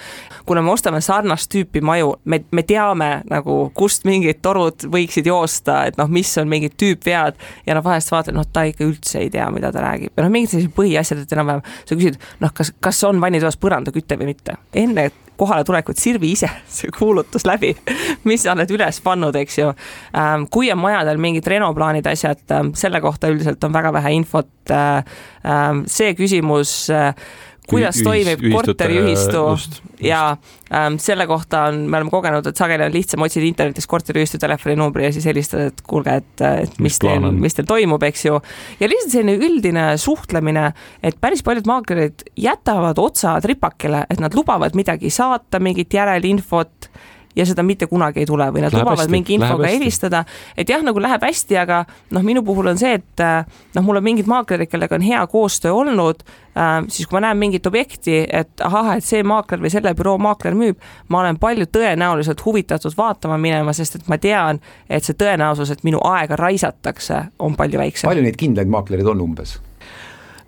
kuna 0.46 0.62
me 0.62 0.72
ostame 0.72 1.02
sarnast 1.02 1.52
tüüpi 1.54 1.82
maju, 1.82 2.14
me, 2.26 2.44
me 2.52 2.64
teame 2.64 3.10
nagu, 3.30 3.72
kust 3.74 4.06
mingid 4.06 4.42
torud 4.42 4.86
võiksid 4.94 5.26
joosta, 5.26 5.86
et 5.86 5.98
noh, 5.98 6.10
mis 6.10 6.38
on 6.38 6.50
mingid 6.50 6.78
tüüpvead 6.78 7.42
ja 7.66 7.76
noh, 7.76 7.84
vahest 7.84 8.12
vaatad, 8.12 8.38
noh, 8.38 8.46
ta 8.54 8.64
ikka 8.70 8.86
üldse 8.86 9.20
ei 9.20 9.30
tea, 9.30 9.50
mida 9.52 9.72
ta 9.72 9.82
räägib 9.82 10.14
ja 10.18 10.26
noh, 10.26 10.34
mingid 10.34 10.54
sellised 10.54 10.76
põhiasjad, 10.78 11.26
et 11.26 11.38
enam-vähem 11.38 11.66
sa 11.86 11.98
küsid, 11.98 12.22
noh, 12.40 12.54
kas, 12.54 12.74
kas 12.80 13.04
on 13.10 13.22
vannitoas 13.22 13.58
põrandaküte 13.62 14.20
või 14.20 14.34
mitte. 14.34 14.58
enne 14.74 15.10
kohaletulekut 15.42 16.00
sirvi 16.00 16.34
ise 16.36 16.50
see 16.78 16.94
kuulutus 16.96 17.46
läbi, 17.50 17.74
mis 18.30 18.46
sa 18.46 18.56
oled 18.56 18.72
üles 18.78 19.02
pannud, 19.04 19.38
eks 19.42 19.60
ju. 19.62 19.70
Ähm, 20.18 20.48
kui 20.54 20.72
on 20.74 20.82
majadel 20.82 21.22
mingid 21.22 21.48
renoplaanid, 21.50 22.08
asjad, 22.12 22.44
ähm, 22.54 22.74
selle 22.78 23.02
kohta 23.04 23.32
üldiselt 23.32 23.64
on 23.68 23.74
väga 23.74 23.94
vähe 23.98 24.14
infot. 24.20 24.52
Äh, 24.72 25.04
ähm, 25.48 25.86
see 25.90 26.14
küsimus 26.18 26.76
äh, 26.94 27.14
kuidas 27.72 28.00
ühis, 28.00 28.06
toimib 28.08 28.44
korteriühistu 28.54 29.44
ja 30.04 30.22
ähm, 30.74 30.98
selle 31.02 31.28
kohta 31.30 31.66
on, 31.70 31.84
me 31.90 32.00
oleme 32.00 32.14
kogenud, 32.14 32.48
et 32.48 32.60
sageli 32.60 32.86
on 32.88 32.96
lihtsam 32.96 33.26
otsida 33.26 33.48
internetis 33.48 33.88
korteriühistu 33.90 34.40
telefoninumbri 34.42 35.08
ja 35.08 35.14
siis 35.16 35.28
helistada, 35.30 35.70
et 35.72 35.82
kuulge, 35.88 36.18
et, 36.22 36.46
et 36.66 36.78
mis, 36.80 36.92
mis 36.92 37.00
teil, 37.04 37.30
mis 37.46 37.58
teil 37.58 37.70
toimub, 37.70 38.04
eks 38.10 38.26
ju. 38.28 38.42
ja 38.82 38.92
lihtsalt 38.92 39.16
selline 39.16 39.38
üldine 39.48 39.88
suhtlemine, 40.02 40.72
et 41.04 41.18
päris 41.22 41.44
paljud 41.46 41.70
maaklerid 41.70 42.28
jätavad 42.40 43.00
otsad 43.02 43.48
ripakile, 43.50 44.06
et 44.10 44.22
nad 44.24 44.36
lubavad 44.38 44.78
midagi 44.78 45.14
saata, 45.14 45.62
mingit 45.64 45.94
järelinfot 45.94 46.92
ja 47.36 47.46
seda 47.46 47.64
mitte 47.64 47.88
kunagi 47.88 48.24
ei 48.24 48.28
tule 48.30 48.48
või 48.52 48.64
nad 48.64 48.74
läheb 48.74 48.84
lubavad 48.84 49.04
hästi, 49.06 49.14
mingi 49.14 49.36
infoga 49.38 49.70
helistada, 49.72 50.24
et 50.58 50.70
jah, 50.70 50.84
nagu 50.86 51.02
läheb 51.02 51.24
hästi, 51.24 51.58
aga 51.62 51.84
noh, 52.12 52.26
minu 52.26 52.44
puhul 52.46 52.72
on 52.74 52.80
see, 52.82 52.94
et 53.00 53.24
äh, 53.24 53.46
noh, 53.76 53.86
mul 53.86 54.02
on 54.02 54.06
mingid 54.06 54.30
maaklerid, 54.32 54.70
kellega 54.72 54.98
on 54.98 55.06
hea 55.06 55.22
koostöö 55.32 55.74
olnud 55.78 56.26
äh,, 56.26 56.70
siis 56.92 57.08
kui 57.08 57.18
ma 57.18 57.26
näen 57.28 57.40
mingit 57.42 57.68
objekti, 57.68 58.22
et 58.28 58.66
ahah, 58.68 58.94
et 58.98 59.08
see 59.08 59.24
maakler 59.24 59.64
või 59.64 59.74
selle 59.74 59.96
büroo 59.98 60.18
maakler 60.22 60.58
müüb, 60.58 60.80
ma 61.10 61.24
olen 61.24 61.40
palju 61.42 61.70
tõenäoliselt 61.72 62.46
huvitatud 62.46 62.96
vaatama 62.98 63.40
minema, 63.42 63.74
sest 63.78 64.02
et 64.02 64.08
ma 64.12 64.20
tean, 64.22 64.62
et 64.90 65.08
see 65.08 65.18
tõenäosus, 65.18 65.74
et 65.74 65.84
minu 65.88 66.04
aega 66.12 66.40
raisatakse, 66.40 67.26
on 67.40 67.60
palju 67.60 67.82
väiksem. 67.82 68.10
palju 68.12 68.28
neid 68.28 68.40
kindlaid 68.40 68.72
maaklereid 68.72 69.16
on 69.16 69.28
umbes? 69.30 69.60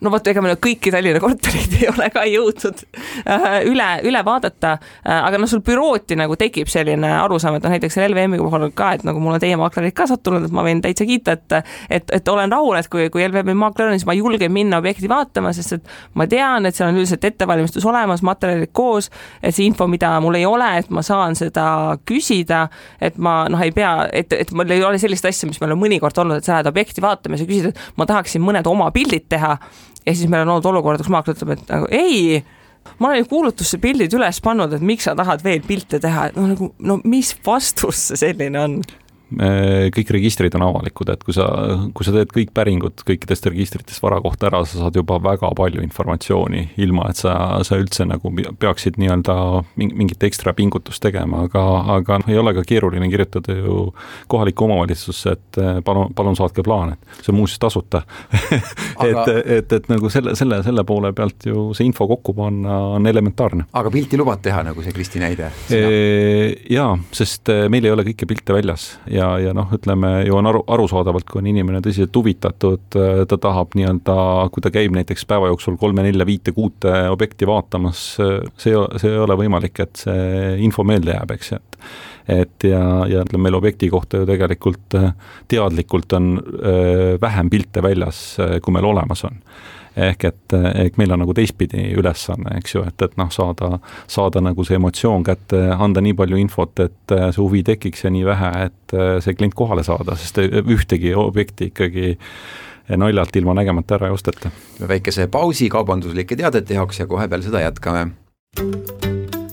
No 0.03 0.11
vot, 0.13 0.27
ega 0.27 0.43
me 0.43 0.53
kõiki 0.59 0.91
Tallinna 0.93 1.21
kortereid 1.23 1.75
ei 1.79 1.87
ole 1.91 2.09
ka 2.13 2.25
jõudnud 2.27 2.83
äh, 3.23 3.47
üle, 3.69 3.89
üle 4.07 4.23
vaadata, 4.25 4.75
äh, 5.03 5.19
aga 5.29 5.39
noh, 5.41 5.49
sul 5.49 5.63
bürooti 5.65 6.17
nagu 6.19 6.37
tekib 6.39 6.71
selline 6.71 7.09
arusaam, 7.21 7.57
et 7.57 7.65
noh, 7.65 7.73
näiteks 7.73 7.99
LVM-i 8.03 8.41
puhul 8.41 8.69
ka, 8.75 8.93
et 8.97 9.05
nagu 9.07 9.21
mul 9.23 9.37
on 9.37 9.43
teie 9.43 9.57
maaklerid 9.59 9.95
ka 9.97 10.07
sattunud, 10.11 10.47
et 10.47 10.55
ma 10.55 10.65
võin 10.65 10.83
täitsa 10.83 11.07
kiita, 11.09 11.37
et 11.37 11.57
et, 11.89 12.13
et 12.15 12.29
olen 12.29 12.51
rahul, 12.51 12.77
et 12.79 12.89
kui, 12.91 13.07
kui 13.13 13.23
LVM-i 13.25 13.55
maakler 13.57 13.91
on, 13.91 13.97
siis 13.97 14.07
ma 14.09 14.15
julgen 14.17 14.51
minna 14.53 14.79
objekti 14.81 15.09
vaatama, 15.11 15.53
sest 15.55 15.77
et 15.77 15.93
ma 16.19 16.27
tean, 16.29 16.65
et 16.65 16.75
seal 16.75 16.91
on 16.91 16.99
üldiselt 16.99 17.23
ettevalmistus 17.27 17.85
olemas, 17.87 18.23
materjalid 18.25 18.73
koos, 18.75 19.09
et 19.41 19.55
see 19.55 19.67
info, 19.69 19.87
mida 19.91 20.13
mul 20.23 20.39
ei 20.39 20.47
ole, 20.49 20.69
et 20.81 20.91
ma 20.93 21.03
saan 21.05 21.37
seda 21.39 21.65
küsida, 22.09 22.65
et 23.03 23.17
ma 23.21 23.43
noh, 23.51 23.61
ei 23.63 23.73
pea, 23.75 23.93
et, 24.13 24.33
et 24.33 24.53
mul 24.55 24.73
ei 24.73 24.83
ole 24.83 25.01
sellist 25.01 25.27
asja, 25.29 25.49
mis 25.49 25.61
meil 25.61 25.75
on 25.75 25.81
mõnikord 25.83 26.23
olnud, 26.23 26.41
et 26.41 26.47
sa 26.47 26.57
lähed 26.57 26.71
objekti 26.71 27.03
vaatama 27.03 27.37
ja 27.37 27.43
sa 27.43 27.49
küsid, 27.49 27.71
et 27.71 27.99
ma 27.99 28.07
tahaksin 28.09 28.43
mõned 28.43 28.67
oma 28.69 28.89
pildid 28.95 29.29
teha 29.31 29.57
ja 30.05 30.15
siis 30.15 30.29
meil 30.29 30.45
on 30.45 30.55
olnud 30.57 30.67
olukord, 30.73 31.01
kus 31.01 31.11
maakler 31.13 31.37
ütleb, 31.37 31.55
et 31.55 31.71
nagu 31.71 31.87
ei, 31.91 32.41
ma 32.99 33.09
olen 33.11 33.23
ju 33.23 33.29
kuulutusse 33.31 33.79
pildid 33.83 34.13
üles 34.17 34.41
pannud, 34.43 34.73
et 34.75 34.83
miks 34.83 35.07
sa 35.07 35.15
tahad 35.17 35.43
veel 35.45 35.63
pilte 35.67 35.99
teha, 36.03 36.29
et 36.29 36.39
noh, 36.39 36.49
nagu 36.53 36.69
no 36.83 36.99
mis 37.07 37.33
vastus 37.45 38.09
see 38.09 38.21
selline 38.25 38.59
on? 38.59 38.81
Kõik 39.93 40.11
registrid 40.15 40.55
on 40.57 40.65
avalikud, 40.67 41.09
et 41.13 41.23
kui 41.25 41.35
sa, 41.35 41.47
kui 41.95 42.05
sa 42.05 42.13
teed 42.15 42.31
kõik 42.33 42.53
päringud 42.55 43.03
kõikidest 43.07 43.47
registritest 43.49 44.03
vara 44.03 44.19
kohta 44.23 44.49
ära, 44.49 44.63
sa 44.67 44.83
saad 44.83 44.97
juba 44.97 45.19
väga 45.23 45.49
palju 45.57 45.83
informatsiooni, 45.85 46.65
ilma 46.83 47.09
et 47.11 47.19
sa, 47.19 47.35
sa 47.65 47.77
üldse 47.79 48.05
nagu 48.09 48.31
peaksid 48.59 48.99
nii-öelda 49.01 49.35
mingit 49.79 50.23
ekstra 50.27 50.53
pingutust 50.57 51.03
tegema, 51.03 51.45
aga, 51.47 51.63
aga 51.97 52.19
noh, 52.21 52.31
ei 52.31 52.39
ole 52.39 52.53
ka 52.57 52.65
keeruline 52.67 53.09
kirjutada 53.11 53.57
ju 53.57 53.77
kohalikku 54.31 54.67
omavalitsusse, 54.67 55.35
et 55.37 55.61
eh, 55.61 55.79
palun, 55.85 56.13
palun 56.15 56.37
saatke 56.39 56.65
plaan, 56.65 56.95
et 56.95 57.21
see 57.21 57.33
on 57.33 57.39
muuseas 57.41 57.61
tasuta 57.63 58.03
aga... 59.03 59.25
et, 59.25 59.49
et, 59.57 59.77
et 59.79 59.89
nagu 59.91 60.11
selle, 60.13 60.35
selle, 60.39 60.61
selle 60.65 60.85
poole 60.87 61.13
pealt 61.15 61.47
ju 61.49 61.69
see 61.77 61.87
info 61.89 62.07
kokku 62.09 62.35
panna 62.37 62.79
on 62.97 63.09
elementaarne. 63.09 63.67
aga 63.73 63.93
pilti 63.93 64.19
lubad 64.19 64.43
teha, 64.45 64.63
nagu 64.69 64.85
see 64.85 64.95
Kristi 64.95 65.21
näide? 65.23 65.51
jaa, 66.73 66.91
sest 67.15 67.51
meil 67.71 67.87
ei 67.87 67.93
ole 67.93 68.05
kõiki 68.07 68.27
pilte 68.29 68.55
väljas 68.55 68.93
ja 69.11 69.22
ja, 69.23 69.31
ja 69.47 69.55
noh, 69.55 69.71
ütleme 69.75 70.13
ju 70.27 70.37
on 70.37 70.47
aru, 70.49 70.63
arusaadavalt, 70.75 71.27
kui 71.29 71.41
on 71.41 71.49
inimene 71.49 71.81
tõsiselt 71.83 72.15
huvitatud, 72.15 72.85
äh, 72.99 73.23
ta 73.29 73.39
tahab 73.41 73.75
nii-öelda, 73.77 74.15
kui 74.53 74.63
ta 74.63 74.71
käib 74.73 74.95
näiteks 74.97 75.27
päeva 75.29 75.51
jooksul 75.51 75.77
kolme-nelja-viite-kuute 75.81 76.95
objekti 77.13 77.49
vaatamas, 77.49 78.05
see, 78.19 78.73
see 79.01 79.11
ei 79.11 79.21
ole 79.25 79.37
võimalik, 79.39 79.83
et 79.83 80.05
see 80.05 80.57
info 80.65 80.85
meelde 80.87 81.15
jääb, 81.15 81.37
eks 81.37 81.53
ju, 81.53 81.61
et 81.61 81.85
et 82.33 82.63
ja, 82.63 82.79
ja 83.11 83.25
ütleme, 83.25 83.49
meil 83.49 83.57
objekti 83.57 83.89
kohta 83.91 84.21
ju 84.21 84.27
tegelikult 84.29 84.95
äh, 84.95 85.09
teadlikult 85.51 86.13
on 86.15 86.37
öö, 86.39 86.69
äh, 86.71 87.21
vähem 87.21 87.49
pilte 87.51 87.83
väljas, 87.83 88.21
kui 88.63 88.71
meil 88.71 88.87
olemas 88.87 89.25
on 89.27 89.41
ehk 89.97 90.25
et, 90.25 90.55
ehk 90.85 90.97
meil 90.97 91.13
on 91.13 91.21
nagu 91.23 91.33
teistpidi 91.37 91.85
ülesanne, 91.97 92.57
eks 92.59 92.75
ju, 92.75 92.83
et, 92.87 93.01
et 93.05 93.15
noh, 93.19 93.29
saada, 93.33 93.77
saada 94.09 94.41
nagu 94.41 94.65
see 94.65 94.77
emotsioon 94.79 95.25
kätte, 95.27 95.59
anda 95.77 96.01
nii 96.01 96.15
palju 96.17 96.39
infot, 96.41 96.83
et 96.83 97.15
see 97.15 97.41
huvi 97.41 97.63
tekiks 97.67 98.07
ja 98.07 98.13
nii 98.13 98.25
vähe, 98.27 98.51
et 98.69 98.97
see 99.23 99.37
klient 99.37 99.55
kohale 99.57 99.85
saada, 99.85 100.17
sest 100.19 100.41
ühtegi 100.43 101.13
objekti 101.17 101.71
ikkagi 101.71 102.13
naljalt 102.97 103.35
ilma 103.35 103.53
nägemata 103.53 103.95
ära 103.95 104.09
ei 104.09 104.15
osteta. 104.15 104.51
väikese 104.87 105.27
pausi 105.27 105.69
kaubanduslike 105.69 106.35
teadete 106.35 106.73
jaoks 106.73 106.99
ja 106.99 107.07
kohe 107.07 107.27
peale 107.27 107.43
seda 107.43 107.61
jätkame. 107.61 108.07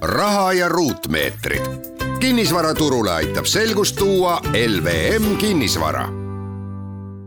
raha 0.02 0.52
ja 0.52 0.68
ruutmeetrid. 0.68 1.70
kinnisvaraturule 2.20 3.12
aitab 3.12 3.44
selgust 3.44 3.96
tuua 3.96 4.40
LVM 4.54 5.36
kinnisvara 5.36 6.29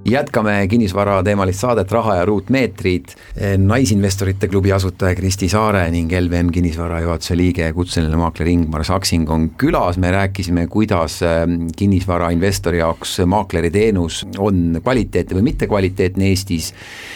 jätkame 0.05 0.67
kinnisvarateemalist 0.67 1.59
saadet 1.59 1.91
Raha 1.91 2.15
ja 2.15 2.25
ruutmeetrid. 2.25 3.05
naisinvestorite 3.57 4.47
klubi 4.47 4.71
asutaja 4.71 5.15
Kristi 5.15 5.47
Saare 5.49 5.85
ning 5.91 6.11
LVM 6.11 6.49
kinnisvara 6.51 6.99
juhatuse 7.01 7.37
liige, 7.37 7.69
kutseline 7.73 8.17
maakler 8.19 8.49
Ingmar 8.51 8.83
Saksing 8.83 9.29
on 9.31 9.49
külas, 9.57 9.97
me 9.97 10.11
rääkisime, 10.11 10.67
kuidas 10.67 11.21
ähm, 11.23 11.69
kinnisvarainvestori 11.77 12.77
jaoks 12.77 13.17
maakleri 13.25 13.71
teenus 13.71 14.25
on 14.37 14.79
kvaliteetne 14.83 15.39
või 15.39 15.47
mittekvaliteetne 15.51 16.27
Eestis. 16.27 16.73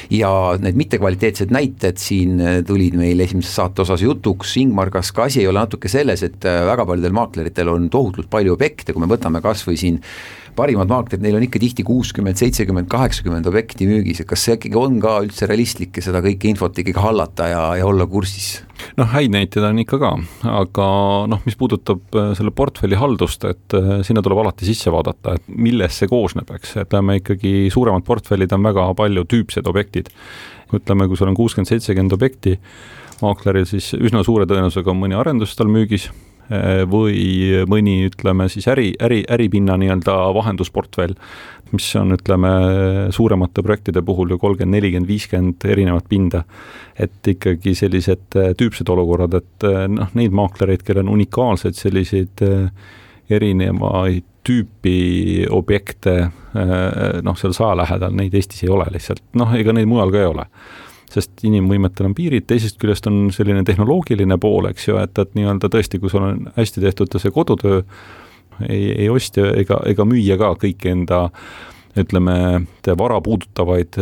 ja 0.10 0.32
need 0.60 0.79
mittekvaliteetsed 0.79 1.51
näited 1.51 2.00
siin 2.00 2.39
äh, 2.41 2.58
tulid 2.67 2.96
meil 2.96 3.20
esimeses 3.20 3.56
saate 3.56 3.84
osas 3.84 4.01
jutuks, 4.01 4.58
Ingmar, 4.58 4.89
kas 4.89 5.12
ka 5.12 5.27
asi 5.27 5.44
ei 5.44 5.48
ole 5.48 5.60
natuke 5.60 5.91
selles, 5.91 6.24
et 6.24 6.46
äh, 6.46 6.63
väga 6.65 6.86
paljudel 6.86 7.15
maakleritel 7.20 7.75
on 7.75 7.89
tohutult 7.89 8.29
palju 8.29 8.56
objekte, 8.56 8.94
kui 8.94 9.03
me 9.03 9.12
võtame 9.12 9.44
kas 9.44 9.67
või 9.67 9.77
siin 9.77 10.01
parimad 10.58 10.89
maaklerid, 10.89 11.24
neil 11.24 11.38
on 11.38 11.46
ikka 11.46 11.62
tihti 11.62 11.86
kuuskümmend, 11.88 12.39
seitsekümmend, 12.39 12.76
kaheksakümmend 12.86 13.48
objekti 13.50 13.88
müügis, 13.89 14.22
et 14.22 14.29
kas 14.29 14.43
see 14.46 14.53
ikkagi 14.57 14.77
on 14.77 15.00
ka 15.01 15.15
üldse 15.25 15.48
realistlik 15.50 15.98
ja 15.98 16.03
seda 16.05 16.22
kõike 16.22 16.51
infot 16.51 16.77
ikkagi 16.77 17.01
hallata 17.01 17.48
ja, 17.50 17.63
ja 17.79 17.88
olla 17.89 18.05
kursis? 18.10 18.60
noh, 19.00 19.10
häid 19.10 19.34
näiteid 19.34 19.65
on 19.65 19.81
ikka 19.81 19.98
ka, 20.01 20.12
aga 20.51 20.89
noh, 21.31 21.41
mis 21.48 21.57
puudutab 21.57 22.13
äh, 22.13 22.29
selle 22.38 22.53
portfelli 22.53 23.00
haldust, 23.00 23.48
et 23.50 23.77
äh, 23.77 23.89
sinna 24.05 24.22
tuleb 24.25 24.43
alati 24.43 24.69
sisse 24.69 24.93
vaadata, 24.93 25.34
et 25.39 25.50
millest 25.50 26.03
see 26.03 26.12
koosneb, 26.12 26.53
eks, 26.60 26.75
ütleme 26.86 27.17
ikkagi 27.22 27.55
suuremad 27.74 28.05
portfellid 28.05 28.53
on 28.53 28.69
väga 28.69 28.91
palju 29.00 29.25
tüüpsed 29.34 29.67
objektid. 29.69 30.13
ütleme, 30.75 31.07
kui 31.07 31.17
sul 31.17 31.31
on 31.31 31.36
kuuskümmend, 31.36 31.69
seitsekümmend 31.72 32.13
objekti, 32.13 32.57
maakleril 33.24 33.65
siis 33.65 33.93
üsna 33.98 34.22
suure 34.27 34.46
tõenäosusega 34.46 34.91
on 34.91 35.00
mõni 35.00 35.17
arendus 35.17 35.55
tal 35.57 35.72
müügis 35.72 36.10
või 36.88 37.63
mõni, 37.68 37.98
ütleme 38.08 38.48
siis 38.51 38.68
äri, 38.72 38.94
äri, 39.04 39.24
äripinna 39.30 39.75
nii-öelda 39.80 40.16
vahendusportfell, 40.38 41.18
mis 41.75 41.88
on, 42.00 42.16
ütleme, 42.16 42.51
suuremate 43.16 43.63
projektide 43.66 44.01
puhul 44.06 44.32
ju 44.32 44.38
kolmkümmend, 44.39 44.77
nelikümmend, 44.77 45.10
viiskümmend 45.10 45.68
erinevat 45.68 46.08
pinda. 46.10 46.44
et 46.98 47.27
ikkagi 47.27 47.75
sellised 47.77 48.34
eh, 48.42 48.54
tüüpsed 48.58 48.89
olukorrad, 48.89 49.36
et 49.38 49.66
eh, 49.68 49.84
noh, 49.92 50.10
neid 50.18 50.34
maaklereid, 50.34 50.82
kellel 50.82 51.06
on 51.06 51.13
unikaalseid 51.13 51.77
selliseid 51.77 52.42
erinevaid 53.30 54.25
tüüpi 54.48 55.46
objekte 55.51 56.16
noh, 56.56 57.36
seal 57.38 57.54
saja 57.54 57.75
lähedal, 57.77 58.16
neid 58.16 58.34
Eestis 58.34 58.63
ei 58.63 58.72
ole 58.72 58.88
lihtsalt, 58.96 59.22
noh, 59.38 59.51
ega 59.54 59.75
neid 59.75 59.89
mujal 59.92 60.13
ka 60.13 60.24
ei 60.24 60.30
ole 60.32 60.48
sest 61.14 61.44
inimvõimetel 61.48 62.10
on 62.10 62.16
piirid, 62.18 62.48
teisest 62.50 62.80
küljest 62.82 63.08
on 63.10 63.28
selline 63.36 63.64
tehnoloogiline 63.68 64.38
pool, 64.42 64.70
eks 64.72 64.90
ju, 64.90 64.98
et, 65.02 65.16
et 65.22 65.36
nii-öelda 65.38 65.70
tõesti, 65.72 66.02
kui 66.02 66.12
sul 66.12 66.26
on 66.26 66.42
hästi 66.58 66.84
tehtud 66.84 67.18
see 67.22 67.34
kodutöö, 67.34 67.82
ei, 68.68 68.92
ei 68.92 69.10
ostja 69.10 69.52
ega, 69.58 69.80
ega 69.88 70.06
müüja 70.08 70.38
ka 70.40 70.54
kõiki 70.64 70.92
enda 70.92 71.28
ütleme, 72.01 72.38
vara 72.98 73.18
puudutavaid 73.24 73.98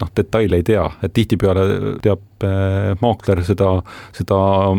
noh, 0.00 0.10
detaile 0.16 0.58
ei 0.60 0.64
tea, 0.66 0.84
et 1.04 1.12
tihtipeale 1.14 1.64
teab 2.04 2.46
eh, 2.46 2.92
maakler 3.00 3.42
seda, 3.46 3.70
seda 4.16 4.38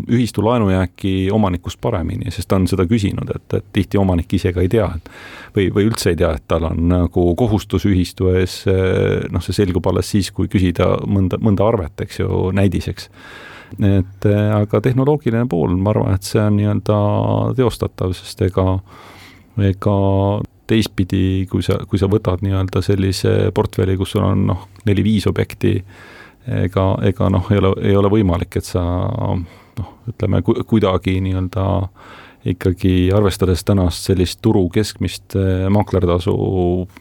ühistu 0.09 0.43
laenujääki 0.45 1.13
omanikust 1.35 1.79
paremini, 1.81 2.31
sest 2.33 2.49
ta 2.49 2.59
on 2.59 2.67
seda 2.69 2.85
küsinud, 2.89 3.29
et, 3.35 3.57
et 3.59 3.67
tihti 3.75 3.99
omanik 4.01 4.33
ise 4.37 4.53
ka 4.55 4.63
ei 4.63 4.71
tea, 4.71 4.87
et 4.95 5.11
või, 5.55 5.67
või 5.75 5.89
üldse 5.89 6.13
ei 6.13 6.19
tea, 6.19 6.33
et 6.37 6.45
tal 6.49 6.69
on 6.69 6.81
nagu 6.91 7.27
kohustus 7.39 7.87
ühistu 7.89 8.31
ees, 8.33 8.61
noh, 8.65 9.45
see 9.45 9.55
selgub 9.61 9.87
alles 9.91 10.09
siis, 10.13 10.31
kui 10.35 10.49
küsida 10.51 10.95
mõnda, 11.07 11.39
mõnda 11.43 11.67
arvet, 11.69 12.05
eks 12.05 12.21
ju, 12.23 12.49
näidiseks. 12.55 13.09
Et 13.85 14.25
aga 14.25 14.79
tehnoloogiline 14.81 15.45
pool, 15.49 15.75
ma 15.77 15.91
arvan, 15.93 16.15
et 16.17 16.25
see 16.25 16.41
on 16.41 16.55
nii-öelda 16.57 16.95
teostatav, 17.59 18.15
sest 18.17 18.41
ega, 18.47 18.79
ega 19.61 19.97
teistpidi, 20.69 21.47
kui 21.49 21.65
sa, 21.65 21.79
kui 21.89 22.01
sa 22.01 22.09
võtad 22.11 22.43
nii-öelda 22.45 22.83
sellise 22.85 23.35
portfelli, 23.55 23.97
kus 23.99 24.15
sul 24.15 24.25
on 24.27 24.47
noh, 24.51 24.65
neli-viis 24.89 25.27
objekti, 25.29 25.75
ega, 26.63 26.87
ega 27.09 27.29
noh, 27.33 27.51
ei 27.53 27.61
ole, 27.61 27.73
ei 27.91 27.99
ole 27.99 28.11
võimalik, 28.13 28.59
et 28.59 28.69
sa 28.69 28.83
noh, 28.83 29.93
ütleme 30.09 30.43
ku, 30.45 30.57
kuidagi 30.69 31.19
nii-öelda 31.25 31.67
ikkagi 32.49 33.09
arvestades 33.11 33.65
tänast 33.67 34.05
sellist 34.07 34.39
turu 34.43 34.61
keskmist 34.71 35.35
eh, 35.35 35.65
maaklertasu, 35.73 36.33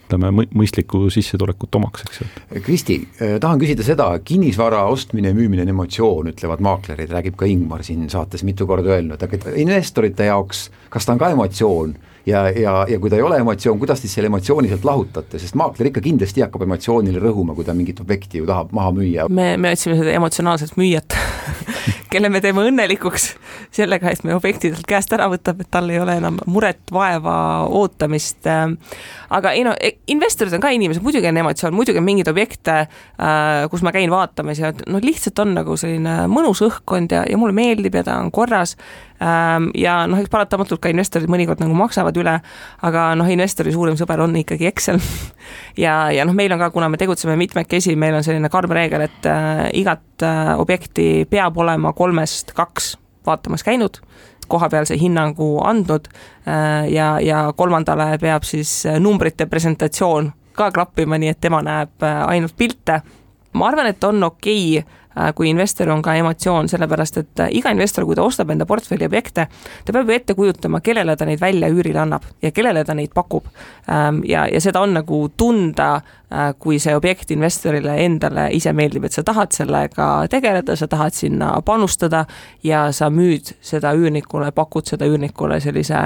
ütleme, 0.03 0.31
mõistlikku 0.51 1.05
sissetulekut 1.13 1.77
omaks, 1.79 2.03
eks 2.05 2.19
ju. 2.19 2.27
Kristi, 2.65 2.97
eh, 3.21 3.37
tahan 3.41 3.61
küsida 3.61 3.85
seda, 3.87 4.09
kinnisvara 4.25 4.83
ostmine 4.91 5.31
ja 5.31 5.37
müümine 5.37 5.63
on 5.63 5.71
emotsioon, 5.75 6.33
ütlevad 6.33 6.63
maaklerid, 6.65 7.11
räägib 7.15 7.39
ka 7.39 7.47
Ingmar 7.47 7.85
siin 7.87 8.09
saates 8.11 8.43
mitu 8.47 8.67
korda 8.67 8.97
öelnud, 8.97 9.23
aga 9.23 9.55
investorite 9.55 10.27
jaoks, 10.27 10.67
kas 10.91 11.07
ta 11.07 11.15
on 11.15 11.23
ka 11.23 11.31
emotsioon 11.37 11.95
ja, 12.25 12.45
ja, 12.49 12.75
ja 12.89 12.99
kui 12.99 13.11
ta 13.11 13.19
ei 13.19 13.25
ole 13.25 13.39
emotsioon, 13.43 13.79
kuidas 13.79 14.03
te 14.03 14.11
selle 14.11 14.31
emotsiooni 14.31 14.71
sealt 14.71 14.87
lahutate, 14.87 15.39
sest 15.41 15.57
maakler 15.59 15.91
ikka 15.91 16.03
kindlasti 16.05 16.45
hakkab 16.45 16.65
emotsioonile 16.67 17.21
rõhuma, 17.23 17.55
kui 17.57 17.67
ta 17.67 17.75
mingit 17.77 18.01
objekti 18.03 18.43
ju 18.43 18.49
tahab 18.49 18.73
maha 18.75 18.93
müüa. 18.99 19.29
me, 19.29 19.51
me 19.57 19.73
otsime 19.75 19.99
seda 19.99 20.15
emotsionaalset 20.19 20.77
müüjat 20.79 21.18
kelle 22.09 22.29
me 22.31 22.41
teeme 22.41 22.63
õnnelikuks 22.69 23.25
sellega, 23.75 24.11
et 24.11 24.23
me 24.25 24.35
objektidelt 24.35 24.85
käest 24.89 25.13
ära 25.15 25.29
võtab, 25.31 25.61
et 25.61 25.69
tal 25.71 25.89
ei 25.91 25.99
ole 26.01 26.17
enam 26.19 26.39
muret, 26.49 26.81
vaeva, 26.93 27.35
ootamist. 27.79 28.47
aga 29.29 29.51
ei 29.53 29.65
no, 29.67 29.75
e, 29.79 29.95
investorid 30.13 30.53
on 30.57 30.63
ka 30.63 30.71
inimesed, 30.75 31.03
muidugi 31.05 31.29
on 31.29 31.41
emotsioon, 31.43 31.75
muidugi 31.75 32.01
on 32.01 32.07
mingeid 32.07 32.31
objekte, 32.31 32.79
äh, 32.85 33.67
kus 33.71 33.85
ma 33.85 33.93
käin 33.95 34.11
vaatamas 34.13 34.63
ja 34.63 34.73
noh, 34.87 35.03
lihtsalt 35.03 35.39
on 35.45 35.53
nagu 35.59 35.77
selline 35.77 36.23
mõnus 36.31 36.63
õhkkond 36.65 37.13
ja, 37.13 37.25
ja 37.29 37.37
mulle 37.37 37.55
meeldib 37.57 37.99
ja 37.99 38.05
ta 38.07 38.19
on 38.23 38.33
korras 38.33 38.77
Ähm, 39.19 39.65
ja 39.75 40.05
noh, 40.07 40.15
eks 40.21 40.31
paratamatult 40.31 40.79
ka 40.79 40.91
investorid 40.93 41.27
mõnikord 41.27 41.59
nagu 41.59 41.73
maksavad 41.75 42.15
üle, 42.21 42.37
aga 42.87 43.07
noh, 43.19 43.27
investori 43.27 43.73
suurim 43.75 43.97
sõber 43.99 44.21
on 44.23 44.37
ikkagi 44.39 44.69
Excel 44.69 45.01
ja, 45.83 46.05
ja 46.15 46.23
noh, 46.23 46.31
meil 46.37 46.55
on 46.55 46.61
ka, 46.61 46.69
kuna 46.71 46.87
me 46.87 46.99
tegutseme 47.01 47.35
mitmekesi, 47.39 47.97
meil 47.99 48.15
on 48.15 48.23
selline 48.23 48.47
karm 48.53 48.71
reegel, 48.77 49.03
et 49.09 49.27
äh, 49.27 49.65
igat 49.81 50.05
objekti 50.57 51.27
peab 51.29 51.57
olema 51.57 51.93
kolmest 51.93 52.51
kaks 52.57 52.97
vaatamas 53.25 53.63
käinud 53.63 54.01
kohapealse 54.49 54.97
hinnangu 54.97 55.59
andnud 55.63 56.09
äh, 56.09 56.89
ja, 56.89 57.19
ja 57.21 57.53
kolmandale 57.55 58.17
peab 58.21 58.43
siis 58.43 58.83
numbrite 58.99 59.45
presentatsioon 59.45 60.31
ka 60.53 60.71
klappima, 60.75 61.17
nii 61.17 61.33
et 61.33 61.41
tema 61.41 61.61
näeb 61.63 62.03
äh, 62.03 62.23
ainult 62.27 62.55
pilte. 62.57 63.01
ma 63.53 63.67
arvan, 63.67 63.87
et 63.87 64.03
on 64.03 64.23
okei 64.23 64.79
okay 64.79 64.99
Äh, 65.19 65.33
kui 65.35 65.49
investor 65.49 65.89
on 65.89 66.01
ka 66.01 66.13
emotsioon, 66.15 66.67
sellepärast 66.69 67.17
et 67.17 67.41
äh, 67.41 67.47
iga 67.57 67.71
investor, 67.73 68.05
kui 68.05 68.15
ta 68.15 68.21
ostab 68.23 68.51
enda 68.53 68.67
portfelli 68.69 69.07
objekte, 69.07 69.47
ta 69.85 69.95
peab 69.95 70.07
ju 70.07 70.15
ette 70.15 70.35
kujutama, 70.37 70.83
kellele 70.85 71.15
ta 71.17 71.25
neid 71.25 71.41
välja 71.41 71.67
üürile 71.73 72.03
annab 72.03 72.27
ja 72.45 72.51
kellele 72.53 72.83
ta 72.85 72.93
neid 72.93 73.11
pakub. 73.17 73.49
Ähm, 73.89 74.21
ja, 74.29 74.45
ja 74.47 74.61
seda 74.61 74.83
on 74.85 74.93
nagu 74.95 75.23
tunda, 75.37 75.95
äh, 75.97 76.18
kui 76.61 76.77
see 76.77 76.93
objekt 76.93 77.31
investorile 77.33 77.95
endale 78.03 78.43
ise 78.53 78.69
meeldib, 78.77 79.07
et 79.07 79.15
sa 79.15 79.23
tahad 79.25 79.49
sellega 79.55 80.09
tegeleda, 80.29 80.75
sa 80.77 80.85
tahad 80.87 81.15
sinna 81.17 81.55
panustada 81.65 82.25
ja 82.63 82.83
sa 82.93 83.09
müüd 83.09 83.55
seda 83.65 83.95
üürnikule, 83.97 84.51
pakud 84.53 84.85
seda 84.85 85.07
üürnikule 85.09 85.57
sellise 85.63 85.97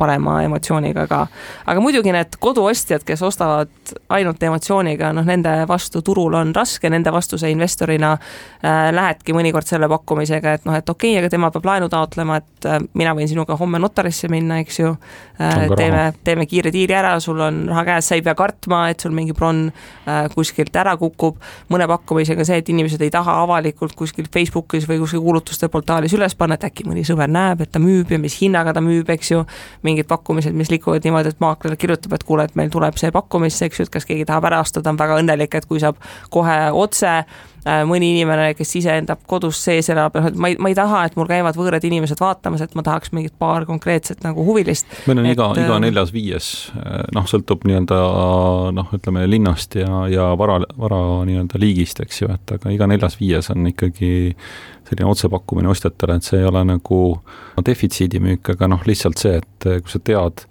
parema 0.00 0.38
emotsiooniga 0.46 1.04
ka. 1.10 1.26
aga 1.66 1.82
muidugi 1.84 2.14
need 2.16 2.38
koduostjad, 2.40 3.04
kes 3.04 3.22
ostavad 3.26 3.92
ainult 4.16 4.42
emotsiooniga, 4.42 5.12
noh, 5.12 5.26
nende 5.28 5.52
vastu 5.68 6.00
turul 6.02 6.38
on 6.40 6.54
raske, 6.56 6.88
nende 6.90 7.12
vastu 7.12 7.36
sa 7.38 7.50
investorina 7.52 8.14
äh, 8.16 8.88
lähedki 8.96 9.36
mõnikord 9.36 9.68
selle 9.68 9.90
pakkumisega, 9.92 10.56
et 10.56 10.64
noh, 10.64 10.78
et 10.78 10.88
okei 10.88 11.12
okay,, 11.12 11.20
aga 11.20 11.32
tema 11.36 11.52
peab 11.52 11.68
laenu 11.68 11.90
taotlema, 11.92 12.40
et 12.40 12.70
äh, 12.70 12.80
mina 12.94 13.12
võin 13.18 13.28
sinuga 13.28 13.58
homme 13.60 13.80
notarisse 13.82 14.32
minna, 14.32 14.62
eks 14.64 14.80
ju 14.80 14.94
äh,. 15.36 15.68
teeme, 15.76 16.08
teeme 16.24 16.48
kiire 16.48 16.72
diili 16.72 16.96
ära, 16.96 17.18
sul 17.20 17.44
on 17.44 17.66
raha 17.68 17.84
käes, 17.92 18.08
sa 18.08 18.16
ei 18.16 18.24
pea 18.24 18.34
kartma, 18.38 18.86
et 18.90 19.04
sul 19.04 19.12
mingi 19.16 19.36
bronn 19.36 19.65
äh, 19.72 20.26
kuskilt 20.34 20.76
ära 20.76 20.96
kukub. 21.00 21.40
mõne 21.72 21.86
pakkumisega 21.88 22.44
see, 22.44 22.60
et 22.62 22.68
inimesed 22.68 23.02
ei 23.02 23.10
taha 23.10 23.38
avalikult 23.42 23.94
kuskil 23.96 24.28
Facebookis 24.32 24.88
või 24.88 25.00
kuskil 25.02 25.22
kuulutuste 25.24 25.68
portaalis 25.72 26.14
üles 26.16 26.34
panna, 26.34 26.54
et 26.54 26.68
äkki 26.68 26.86
mõni 26.88 27.04
sõber 27.06 27.30
näeb, 27.30 27.64
et 27.64 27.72
ta 27.72 27.82
müüb 27.82 28.12
ja 28.12 28.18
mis 28.22 28.38
hinnaga 28.40 28.74
ta 28.76 28.84
müüb, 28.84 29.10
eks 29.10 29.30
ju. 29.30 29.44
mingid 29.82 30.06
pakkumised, 30.08 30.54
mis 30.56 30.70
liiguvad 30.70 31.04
niimoodi, 31.04 31.34
et 31.34 31.40
maakler 31.40 31.76
kirjutab, 31.76 32.12
et 32.16 32.24
kuule, 32.24 32.46
et 32.46 32.54
meil 32.56 32.70
tuleb 32.70 32.96
see 32.98 33.12
pakkumisse, 33.14 33.66
eks 33.66 33.80
ju, 33.80 33.88
et 33.88 33.92
kas 33.92 34.08
keegi 34.08 34.24
tahab 34.28 34.48
ära 34.50 34.60
osta, 34.60 34.82
ta 34.82 34.90
on 34.90 34.98
väga 34.98 35.20
õnnelik, 35.22 35.54
et 35.54 35.66
kui 35.66 35.82
saab 35.82 36.00
kohe 36.30 36.56
otse 36.72 37.22
Äh, 37.66 37.80
mõni 37.82 38.12
inimene, 38.12 38.52
kes 38.54 38.76
ise 38.78 38.92
enda 38.94 39.16
kodus 39.26 39.58
sees 39.58 39.88
elab, 39.90 40.14
noh 40.14 40.28
et 40.28 40.36
ma 40.38 40.52
ei, 40.52 40.54
ma 40.62 40.70
ei 40.70 40.76
taha, 40.78 41.00
et 41.08 41.16
mul 41.18 41.26
käivad 41.26 41.56
võõrad 41.58 41.82
inimesed 41.82 42.20
vaatamas, 42.22 42.62
et 42.62 42.76
ma 42.78 42.84
tahaks 42.86 43.10
mingit 43.16 43.34
paar 43.42 43.66
konkreetset 43.66 44.22
nagu 44.22 44.44
huvilist. 44.46 44.86
meil 45.10 45.18
on 45.18 45.26
et, 45.26 45.34
iga, 45.34 45.48
iga 45.58 45.74
äh, 45.74 45.80
neljas-viies, 45.82 46.50
noh, 47.16 47.26
sõltub 47.26 47.66
nii-öelda 47.66 47.98
noh, 48.76 48.94
ütleme 48.94 49.24
linnast 49.56 49.74
ja, 49.74 50.08
ja 50.08 50.36
vara, 50.36 50.60
vara 50.76 51.24
nii-öelda 51.24 51.58
liigist, 51.58 52.00
eks 52.00 52.22
ju, 52.22 52.28
et 52.28 52.52
aga 52.52 52.70
iga 52.70 52.86
neljas-viies 52.86 53.50
on 53.54 53.66
ikkagi 53.72 54.36
selline 54.86 55.10
otsepakkumine 55.10 55.68
ostjatele, 55.68 56.16
et 56.16 56.24
see 56.24 56.40
ei 56.40 56.46
ole 56.46 56.64
nagu 56.64 57.20
defitsiidimüük, 57.64 58.54
aga 58.54 58.68
noh, 58.68 58.82
lihtsalt 58.86 59.18
see, 59.18 59.40
et 59.40 59.68
kui 59.82 59.90
sa 59.90 59.98
tead, 59.98 60.44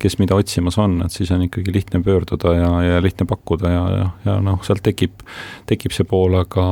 kes 0.00 0.16
mida 0.18 0.34
otsimas 0.34 0.78
on, 0.78 1.02
et 1.04 1.12
siis 1.14 1.30
on 1.30 1.42
ikkagi 1.44 1.72
lihtne 1.72 2.00
pöörduda 2.02 2.54
ja, 2.56 2.70
ja 2.82 3.02
lihtne 3.02 3.26
pakkuda 3.26 3.70
ja, 3.70 3.84
ja, 3.90 4.08
ja 4.24 4.38
noh, 4.42 4.58
sealt 4.66 4.82
tekib, 4.82 5.20
tekib 5.66 5.94
see 5.94 6.06
pool, 6.08 6.34
aga 6.40 6.64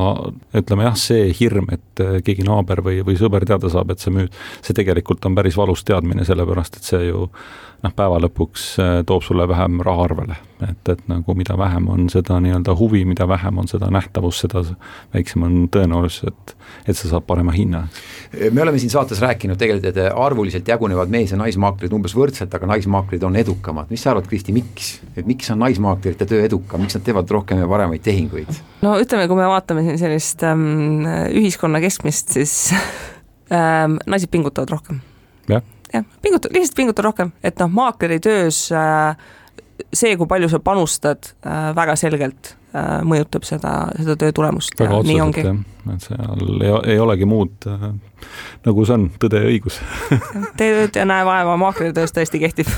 ütleme 0.57 0.89
jah, 0.89 0.97
see 0.99 1.29
hirm, 1.37 1.69
et 1.71 2.03
keegi 2.25 2.43
naaber 2.47 2.83
või, 2.83 2.99
või 3.07 3.15
sõber 3.19 3.47
teada 3.47 3.71
saab, 3.71 3.93
et 3.93 4.03
sa 4.03 4.11
müüd, 4.11 4.35
see 4.65 4.75
tegelikult 4.75 5.23
on 5.29 5.37
päris 5.37 5.59
valus 5.59 5.85
teadmine, 5.87 6.27
sellepärast 6.27 6.81
et 6.81 6.91
see 6.91 7.07
ju 7.07 7.27
noh, 7.29 7.95
päeva 7.95 8.19
lõpuks 8.25 8.73
toob 9.07 9.23
sulle 9.23 9.47
vähem 9.47 9.79
raha 9.85 10.11
arvele 10.11 10.43
et, 10.63 10.89
et 10.89 11.01
nagu 11.09 11.35
mida 11.37 11.57
vähem 11.57 11.87
on 11.93 12.07
seda 12.09 12.39
nii-öelda 12.41 12.73
huvi, 12.77 13.03
mida 13.05 13.27
vähem 13.29 13.59
on 13.61 13.69
seda 13.69 13.89
nähtavust, 13.93 14.45
seda 14.45 14.63
väiksem 15.13 15.45
on 15.45 15.57
tõenäosus, 15.73 16.31
et, 16.31 16.53
et 16.87 16.97
sa 16.97 17.11
saad 17.11 17.27
parema 17.27 17.53
hinna. 17.55 17.83
me 18.51 18.63
oleme 18.63 18.81
siin 18.81 18.93
saates 18.93 19.21
rääkinud 19.21 19.59
tegelikult, 19.59 19.89
et 19.91 20.11
arvuliselt 20.15 20.67
jagunevad 20.67 21.13
mees- 21.13 21.33
ja 21.35 21.39
naismaaklerid 21.41 21.93
umbes 21.93 22.15
võrdselt, 22.17 22.53
aga 22.53 22.71
naismaaklerid 22.73 23.27
on 23.27 23.39
edukamad, 23.39 23.91
mis 23.93 24.03
sa 24.03 24.13
arvad, 24.15 24.27
Kristi, 24.29 24.55
miks? 24.55 24.97
et 25.15 25.25
miks 25.29 25.51
on 25.53 25.61
naismaaklerite 25.61 26.29
töö 26.29 26.43
edukam, 26.45 26.83
miks 26.83 26.97
nad 26.97 27.05
teevad 27.05 27.29
rohkem 27.37 27.61
ja 27.61 27.69
paremaid 27.69 28.05
tehinguid? 28.05 28.61
no 28.81 28.97
ütleme, 29.01 29.29
kui 29.29 29.39
me 29.39 29.49
vaatame 29.51 29.85
siin 29.85 30.01
sellist 30.01 30.45
ähm, 30.47 31.05
ühiskonna 31.37 31.81
keskmist, 31.83 32.33
siis 32.39 32.73
ähm, 33.53 34.01
naised 34.09 34.33
pingutavad 34.33 34.77
rohkem. 34.77 35.01
jah 35.51 35.65
jah, 35.93 36.03
pinguta, 36.21 36.49
lihtsalt 36.51 36.75
pinguta 36.75 37.03
rohkem, 37.05 37.31
et 37.45 37.59
noh, 37.61 37.69
maakleri 37.71 38.19
töös 38.23 38.65
äh, 38.75 39.15
see, 39.93 40.15
kui 40.17 40.29
palju 40.29 40.49
sa 40.51 40.59
panustad 40.63 41.33
äh,, 41.45 41.73
väga 41.77 41.95
selgelt 41.99 42.55
mõjutab 42.75 43.47
seda, 43.47 43.73
seda 43.97 44.17
töö 44.19 44.33
tulemust. 44.35 44.75
väga 44.79 44.99
otseselt 45.01 45.41
jah, 45.41 45.63
et 45.93 46.03
seal 46.03 46.41
ei, 46.59 46.73
ei 46.93 46.99
olegi 46.99 47.27
muud 47.29 47.67
äh, 47.69 47.89
nagu 48.65 48.83
see 48.87 48.95
on, 48.97 49.05
tõde 49.21 49.39
ja 49.41 49.49
õigus 49.49 49.77
tee 50.59 50.71
tööd 50.73 50.99
ja 50.99 51.05
näe 51.07 51.25
vaeva, 51.27 51.55
maakleri 51.59 51.93
töös 51.95 52.13
tõesti 52.15 52.41
kehtib. 52.41 52.69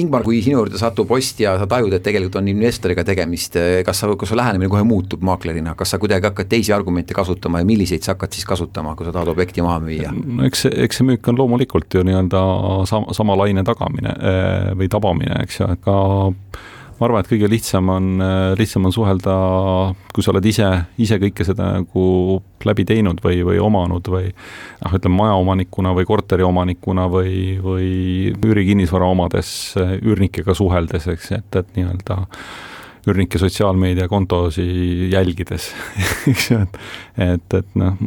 Ingmar, 0.00 0.24
kui 0.26 0.40
sinu 0.44 0.60
juurde 0.60 0.80
satub 0.80 1.10
ost 1.14 1.40
ja 1.42 1.54
sa 1.60 1.68
tajud, 1.70 1.92
et 1.94 2.04
tegelikult 2.04 2.38
on 2.40 2.50
investoriga 2.52 3.04
tegemist, 3.06 3.58
kas 3.86 4.02
sa, 4.02 4.10
kas 4.18 4.32
su 4.32 4.38
lähenemine 4.38 4.70
kohe 4.72 4.84
muutub 4.86 5.24
maaklerina, 5.26 5.74
kas 5.78 5.94
sa 5.94 6.00
kuidagi 6.02 6.30
hakkad 6.30 6.50
teisi 6.50 6.72
argumente 6.76 7.16
kasutama 7.16 7.62
ja 7.62 7.68
milliseid 7.68 8.06
sa 8.06 8.14
hakkad 8.14 8.36
siis 8.36 8.48
kasutama, 8.48 8.94
kui 8.96 9.08
sa 9.08 9.14
tahad 9.14 9.32
objekti 9.34 9.64
maha 9.64 9.82
müüa? 9.84 10.14
no 10.14 10.46
eks 10.46 10.66
see, 10.66 10.76
eks 10.86 11.00
see 11.00 11.08
müük 11.10 11.28
on 11.30 11.40
loomulikult 11.40 11.98
ju 11.98 12.04
nii-öelda 12.06 12.44
sama, 12.90 13.16
sama 13.16 13.36
laine 13.44 13.64
tagamine 13.66 14.14
või 14.78 14.88
tabamine, 14.92 15.42
eks 15.44 15.60
ju, 15.60 15.68
et 15.74 15.84
ka 15.84 15.98
ma 16.98 17.06
arvan, 17.08 17.24
et 17.24 17.30
kõige 17.30 17.48
lihtsam 17.50 17.88
on, 17.92 18.10
äh, 18.22 18.54
lihtsam 18.58 18.86
on 18.88 18.94
suhelda, 18.94 19.36
kui 20.14 20.24
sa 20.24 20.32
oled 20.34 20.46
ise, 20.46 20.68
ise 21.02 21.18
kõike 21.22 21.46
seda 21.46 21.70
nagu 21.78 22.04
läbi 22.64 22.86
teinud 22.88 23.20
või, 23.24 23.42
või 23.46 23.58
omanud 23.62 24.08
või 24.12 24.28
noh, 24.30 24.94
ütleme 24.94 25.18
majaomanikuna 25.18 25.94
või 25.96 26.06
korteriomanikuna 26.08 27.08
või, 27.12 27.34
või 27.62 27.90
üürikinnisvara 28.34 29.10
omades, 29.10 29.50
üürnikega 30.00 30.54
suheldes, 30.56 31.10
eks, 31.12 31.34
et, 31.40 31.60
et 31.60 31.76
nii-öelda 31.76 32.22
üürnike 33.04 33.38
sotsiaalmeediakontosi 33.38 34.64
jälgides 35.12 35.68
eks 36.30 36.48
ju, 36.50 36.62
et, 36.64 36.78
et, 37.20 37.58
et 37.60 37.76
noh, 37.78 37.98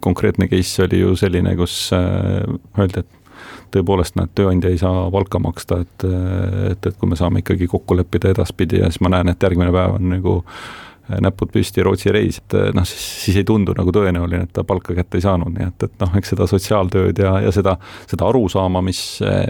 konkreetne 0.00 0.48
case 0.48 0.86
oli 0.86 1.02
ju 1.02 1.12
selline, 1.18 1.52
kus 1.58 1.76
äh, 1.96 2.46
öeldi, 2.78 3.04
et 3.04 3.25
tõepoolest 3.74 4.18
näed, 4.18 4.32
tööandja 4.38 4.72
ei 4.72 4.80
saa 4.80 5.06
palka 5.14 5.40
maksta, 5.42 5.80
et, 5.84 6.08
et, 6.72 6.90
et 6.90 6.96
kui 6.96 7.10
me 7.10 7.18
saame 7.18 7.42
ikkagi 7.42 7.68
kokku 7.70 7.96
leppida 7.98 8.32
edaspidi 8.34 8.82
ja 8.82 8.90
siis 8.90 9.02
ma 9.04 9.12
näen, 9.16 9.32
et 9.32 9.42
järgmine 9.42 9.72
päev 9.74 9.98
on 9.98 10.10
nagu 10.14 10.40
näpud 11.22 11.52
püsti 11.54 11.84
Rootsi 11.86 12.10
reis, 12.10 12.40
et 12.40 12.56
noh, 12.74 12.84
siis, 12.88 13.02
siis 13.22 13.36
ei 13.38 13.46
tundu 13.46 13.74
nagu 13.78 13.92
tõenäoline, 13.94 14.48
et 14.48 14.52
ta 14.56 14.64
palka 14.66 14.94
kätte 14.96 15.20
ei 15.20 15.22
saanud, 15.22 15.52
nii 15.54 15.68
et, 15.68 15.84
et 15.86 16.00
noh, 16.02 16.16
eks 16.18 16.32
seda 16.34 16.48
sotsiaaltööd 16.50 17.20
ja, 17.22 17.36
ja 17.44 17.52
seda, 17.54 17.76
seda 18.10 18.26
arusaama, 18.26 18.82
mis, 18.82 19.02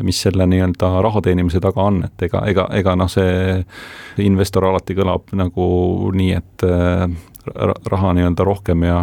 mis 0.04 0.20
selle 0.26 0.46
nii-öelda 0.52 0.90
raha 1.06 1.22
teenimise 1.24 1.62
taga 1.64 1.86
on, 1.88 2.02
et 2.04 2.26
ega, 2.28 2.44
ega, 2.50 2.66
ega 2.76 2.96
noh, 3.00 3.08
see 3.08 3.62
investor 4.26 4.68
alati 4.68 4.98
kõlab 4.98 5.32
nagu 5.38 5.70
nii, 6.16 6.36
et 6.36 6.66
raha 7.94 8.12
nii-öelda 8.18 8.44
rohkem 8.44 8.84
ja 8.84 9.00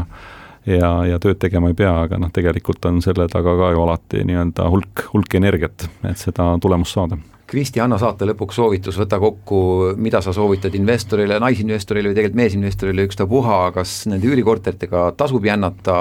ja, 0.65 0.93
ja 1.10 1.20
tööd 1.20 1.39
tegema 1.41 1.72
ei 1.72 1.77
pea, 1.77 1.93
aga 2.08 2.20
noh, 2.22 2.32
tegelikult 2.34 2.86
on 2.89 3.01
selle 3.05 3.27
taga 3.32 3.55
ka 3.60 3.74
ju 3.75 3.84
alati 3.84 4.24
nii-öelda 4.27 4.70
hulk, 4.72 5.08
hulk 5.13 5.38
energiat, 5.39 5.88
et 6.08 6.20
seda 6.22 6.53
tulemust 6.62 6.98
saada 6.98 7.20
Kristi, 7.53 7.77
anna 7.84 8.00
saate 8.01 8.25
lõpuks 8.25 8.55
soovitus, 8.58 8.96
võta 8.98 9.20
kokku, 9.22 9.58
mida 10.01 10.24
sa 10.25 10.32
soovitad 10.34 10.74
investorile, 10.74 11.36
naisinvestorile 11.43 12.10
või 12.10 12.15
tegelikult 12.17 12.39
meesinvestorile, 12.39 13.05
ükstapuha, 13.10 13.58
kas 13.75 14.08
nende 14.10 14.25
üürikorteritega 14.32 15.12
tasub 15.20 15.46
jännata, 15.46 15.96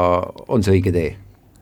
on 0.48 0.64
see 0.64 0.78
õige 0.78 0.94
tee? 0.94 1.10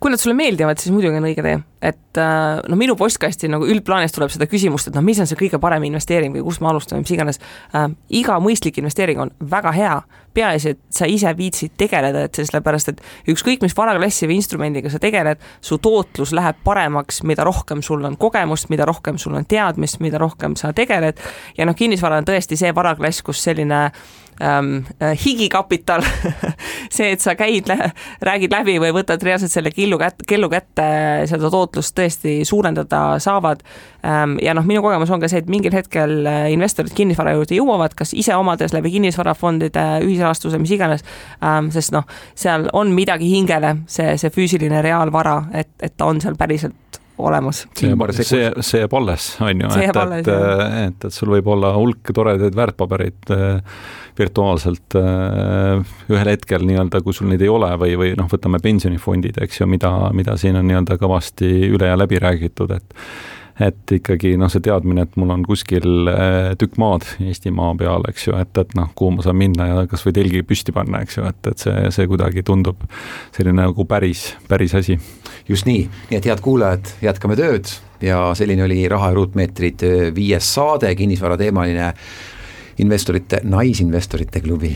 kui 0.00 0.08
nad 0.08 0.16
sulle 0.16 0.32
meeldivad, 0.32 0.78
siis 0.80 0.94
muidugi 0.94 1.18
on 1.18 1.26
õige 1.28 1.42
tee, 1.44 1.58
et 1.84 2.20
äh, 2.22 2.60
noh, 2.72 2.78
minu 2.80 2.94
postkasti 2.96 3.50
nagu 3.52 3.66
üldplaanis 3.68 4.14
tuleb 4.16 4.32
seda 4.32 4.46
küsimust, 4.48 4.88
et 4.88 4.96
noh, 4.96 5.04
mis 5.04 5.20
on 5.20 5.28
see 5.28 5.36
kõige 5.36 5.60
parem 5.60 5.84
investeering 5.90 6.32
või 6.32 6.44
kust 6.46 6.62
me 6.64 6.70
alustame, 6.70 7.02
mis 7.04 7.12
iganes 7.12 7.40
äh,. 7.76 7.90
iga 8.16 8.38
mõistlik 8.40 8.80
investeering 8.80 9.20
on 9.26 9.34
väga 9.52 9.74
hea, 9.76 9.98
peaasi, 10.34 10.74
et 10.74 10.80
sa 10.94 11.08
ise 11.10 11.32
viitsid 11.36 11.74
tegeleda, 11.80 12.24
et 12.26 12.40
sellepärast, 12.40 12.92
et 12.92 13.02
ükskõik 13.32 13.64
mis 13.64 13.76
varaklassi 13.76 14.28
või 14.30 14.38
instrumendiga 14.40 14.92
sa 14.92 15.00
tegeled, 15.02 15.42
su 15.64 15.80
tootlus 15.82 16.34
läheb 16.36 16.62
paremaks, 16.64 17.22
mida 17.28 17.44
rohkem 17.46 17.82
sul 17.82 18.04
on 18.06 18.16
kogemust, 18.20 18.70
mida 18.70 18.86
rohkem 18.88 19.18
sul 19.18 19.36
on 19.38 19.46
teadmist, 19.48 20.00
mida 20.00 20.18
rohkem 20.18 20.56
sa 20.56 20.72
tegeled. 20.76 21.20
ja 21.58 21.66
noh, 21.66 21.76
kinnisvara 21.76 22.20
on 22.20 22.28
tõesti 22.28 22.58
see 22.58 22.74
varaklass, 22.74 23.22
kus 23.26 23.42
selline 23.44 23.90
ähm, 24.40 24.76
äh, 25.02 25.18
higikapital 25.24 26.02
see, 26.90 27.12
et 27.12 27.20
sa 27.20 27.34
käid, 27.38 27.68
räägid 28.22 28.52
läbi 28.52 28.78
või 28.82 28.92
võtad 28.94 29.22
reaalselt 29.24 29.52
selle 29.52 29.72
killu 29.74 29.98
kätte, 30.00 30.24
kellu 30.28 30.48
kätte, 30.52 30.86
seda 31.30 31.50
tootlust 31.52 31.94
tõesti 31.96 32.40
suurendada 32.48 33.18
saavad 33.22 33.62
ähm,. 34.04 34.38
ja 34.42 34.54
noh, 34.56 34.66
minu 34.66 34.82
kogemus 34.84 35.10
on 35.12 35.22
ka 35.22 35.28
see, 35.30 35.42
et 35.44 35.50
mingil 35.52 35.74
hetkel 35.76 36.24
äh, 36.26 36.46
investorid 36.54 36.94
kinnisvara 36.96 37.34
juurde 37.36 37.58
jõuavad, 37.58 37.94
kas 37.98 38.14
ise 38.16 38.36
omades 38.36 38.74
läbi 38.76 38.94
kinnisvarafondide, 38.96 39.86
ühisrahastuse, 40.20 40.60
mis 40.60 40.74
iganes 40.76 41.04
ähm,, 41.42 41.72
sest 41.74 41.94
noh, 41.96 42.06
seal 42.38 42.68
on 42.76 42.92
midagi 42.96 43.30
hingele, 43.32 43.80
see, 43.90 44.14
see 44.20 44.32
füüsiline 44.34 44.82
reaalvara, 44.84 45.42
et, 45.52 45.72
et 45.80 45.96
ta 45.96 46.10
on 46.10 46.20
seal 46.22 46.36
päriselt 46.38 47.00
olemas. 47.20 47.66
see, 47.76 48.24
see, 48.24 48.50
see 48.64 48.82
jääb 48.82 48.94
alles, 48.96 49.32
on 49.44 49.64
ju, 49.64 49.70
et, 49.80 49.98
et, 50.20 50.30
et, 50.30 51.08
et 51.08 51.14
sul 51.14 51.32
võib 51.34 51.50
olla 51.52 51.72
hulk 51.76 52.12
toredaid 52.16 52.56
väärtpabereid 52.56 53.32
äh, 53.34 53.82
virtuaalselt 54.18 54.96
äh, 55.00 55.92
ühel 56.12 56.32
hetkel 56.32 56.64
nii-öelda, 56.68 57.02
kui 57.04 57.16
sul 57.16 57.30
neid 57.30 57.44
ei 57.44 57.52
ole 57.52 57.70
või, 57.80 57.96
või 58.00 58.14
noh, 58.18 58.28
võtame 58.30 58.60
pensionifondid, 58.62 59.40
eks 59.44 59.62
ju, 59.62 59.68
mida, 59.70 59.92
mida 60.16 60.36
siin 60.40 60.58
on 60.60 60.68
nii-öelda 60.70 60.96
kõvasti 61.00 61.52
üle 61.70 61.92
ja 61.92 61.98
läbi 62.00 62.20
räägitud, 62.22 62.72
et 62.76 62.96
et 63.60 63.94
ikkagi 63.96 64.34
noh, 64.40 64.50
see 64.52 64.62
teadmine, 64.64 65.04
et 65.04 65.18
mul 65.20 65.32
on 65.34 65.44
kuskil 65.46 66.08
äh, 66.10 66.52
tükk 66.60 66.78
maad 66.80 67.04
Eestimaa 67.20 67.74
peal, 67.80 68.06
eks 68.10 68.26
ju, 68.28 68.36
et, 68.40 68.52
et 68.62 68.74
noh, 68.78 68.88
kuhu 68.96 69.16
ma 69.16 69.26
saan 69.26 69.38
minna 69.40 69.68
ja 69.68 69.84
kas 69.90 70.04
või 70.06 70.16
telgi 70.16 70.42
püsti 70.46 70.74
panna, 70.76 71.02
eks 71.04 71.20
ju, 71.20 71.26
et, 71.28 71.52
et 71.52 71.66
see, 71.66 71.92
see 71.94 72.08
kuidagi 72.10 72.44
tundub 72.46 72.82
selline 73.36 73.60
nagu 73.60 73.86
päris, 73.88 74.30
päris 74.48 74.74
asi. 74.78 74.98
just 75.48 75.68
nii, 75.68 75.86
nii 76.10 76.20
et 76.20 76.30
head 76.30 76.42
kuulajad, 76.44 76.94
jätkame 77.04 77.36
tööd 77.38 77.70
ja 78.04 78.30
selline 78.38 78.64
oli 78.64 78.82
Raha 78.88 79.12
ja 79.12 79.18
ruutmeetrid 79.18 79.86
viies 80.16 80.54
saade, 80.54 80.94
kinnisvarateemaline 80.96 81.92
investorite, 82.80 83.42
Naisinvestorite 83.44 84.40
klubi 84.40 84.72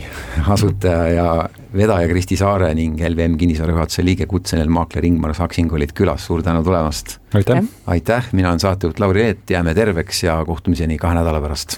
asutaja 0.53 1.07
ja 1.09 1.29
vedaja 1.77 2.07
Kristi 2.07 2.37
Saare 2.39 2.71
ning 2.77 2.99
LVM 2.99 3.37
kinnisvara 3.39 3.75
juhatuse 3.75 4.05
liige, 4.05 4.27
kutseline 4.29 4.71
maakler 4.71 5.05
Ingmar 5.05 5.35
Saksing 5.35 5.73
olid 5.73 5.93
külas, 5.97 6.25
suur 6.27 6.43
tänu 6.43 6.63
tulemast! 6.63 7.17
aitäh! 7.33 7.63
aitäh, 7.87 8.29
mina 8.31 8.49
olen 8.49 8.59
saatejuht 8.59 8.99
Lauri 8.99 9.23
Eet, 9.29 9.49
jääme 9.49 9.73
terveks 9.73 10.23
ja 10.23 10.39
kohtumiseni 10.45 10.97
kahe 10.97 11.15
nädala 11.15 11.41
pärast! 11.41 11.77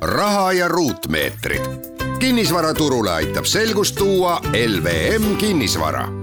raha 0.00 0.52
ja 0.52 0.68
ruutmeetrid. 0.68 1.70
kinnisvaraturule 2.18 3.10
aitab 3.10 3.44
selgust 3.44 3.96
tuua 3.96 4.40
LVM 4.52 5.36
kinnisvara 5.36 6.19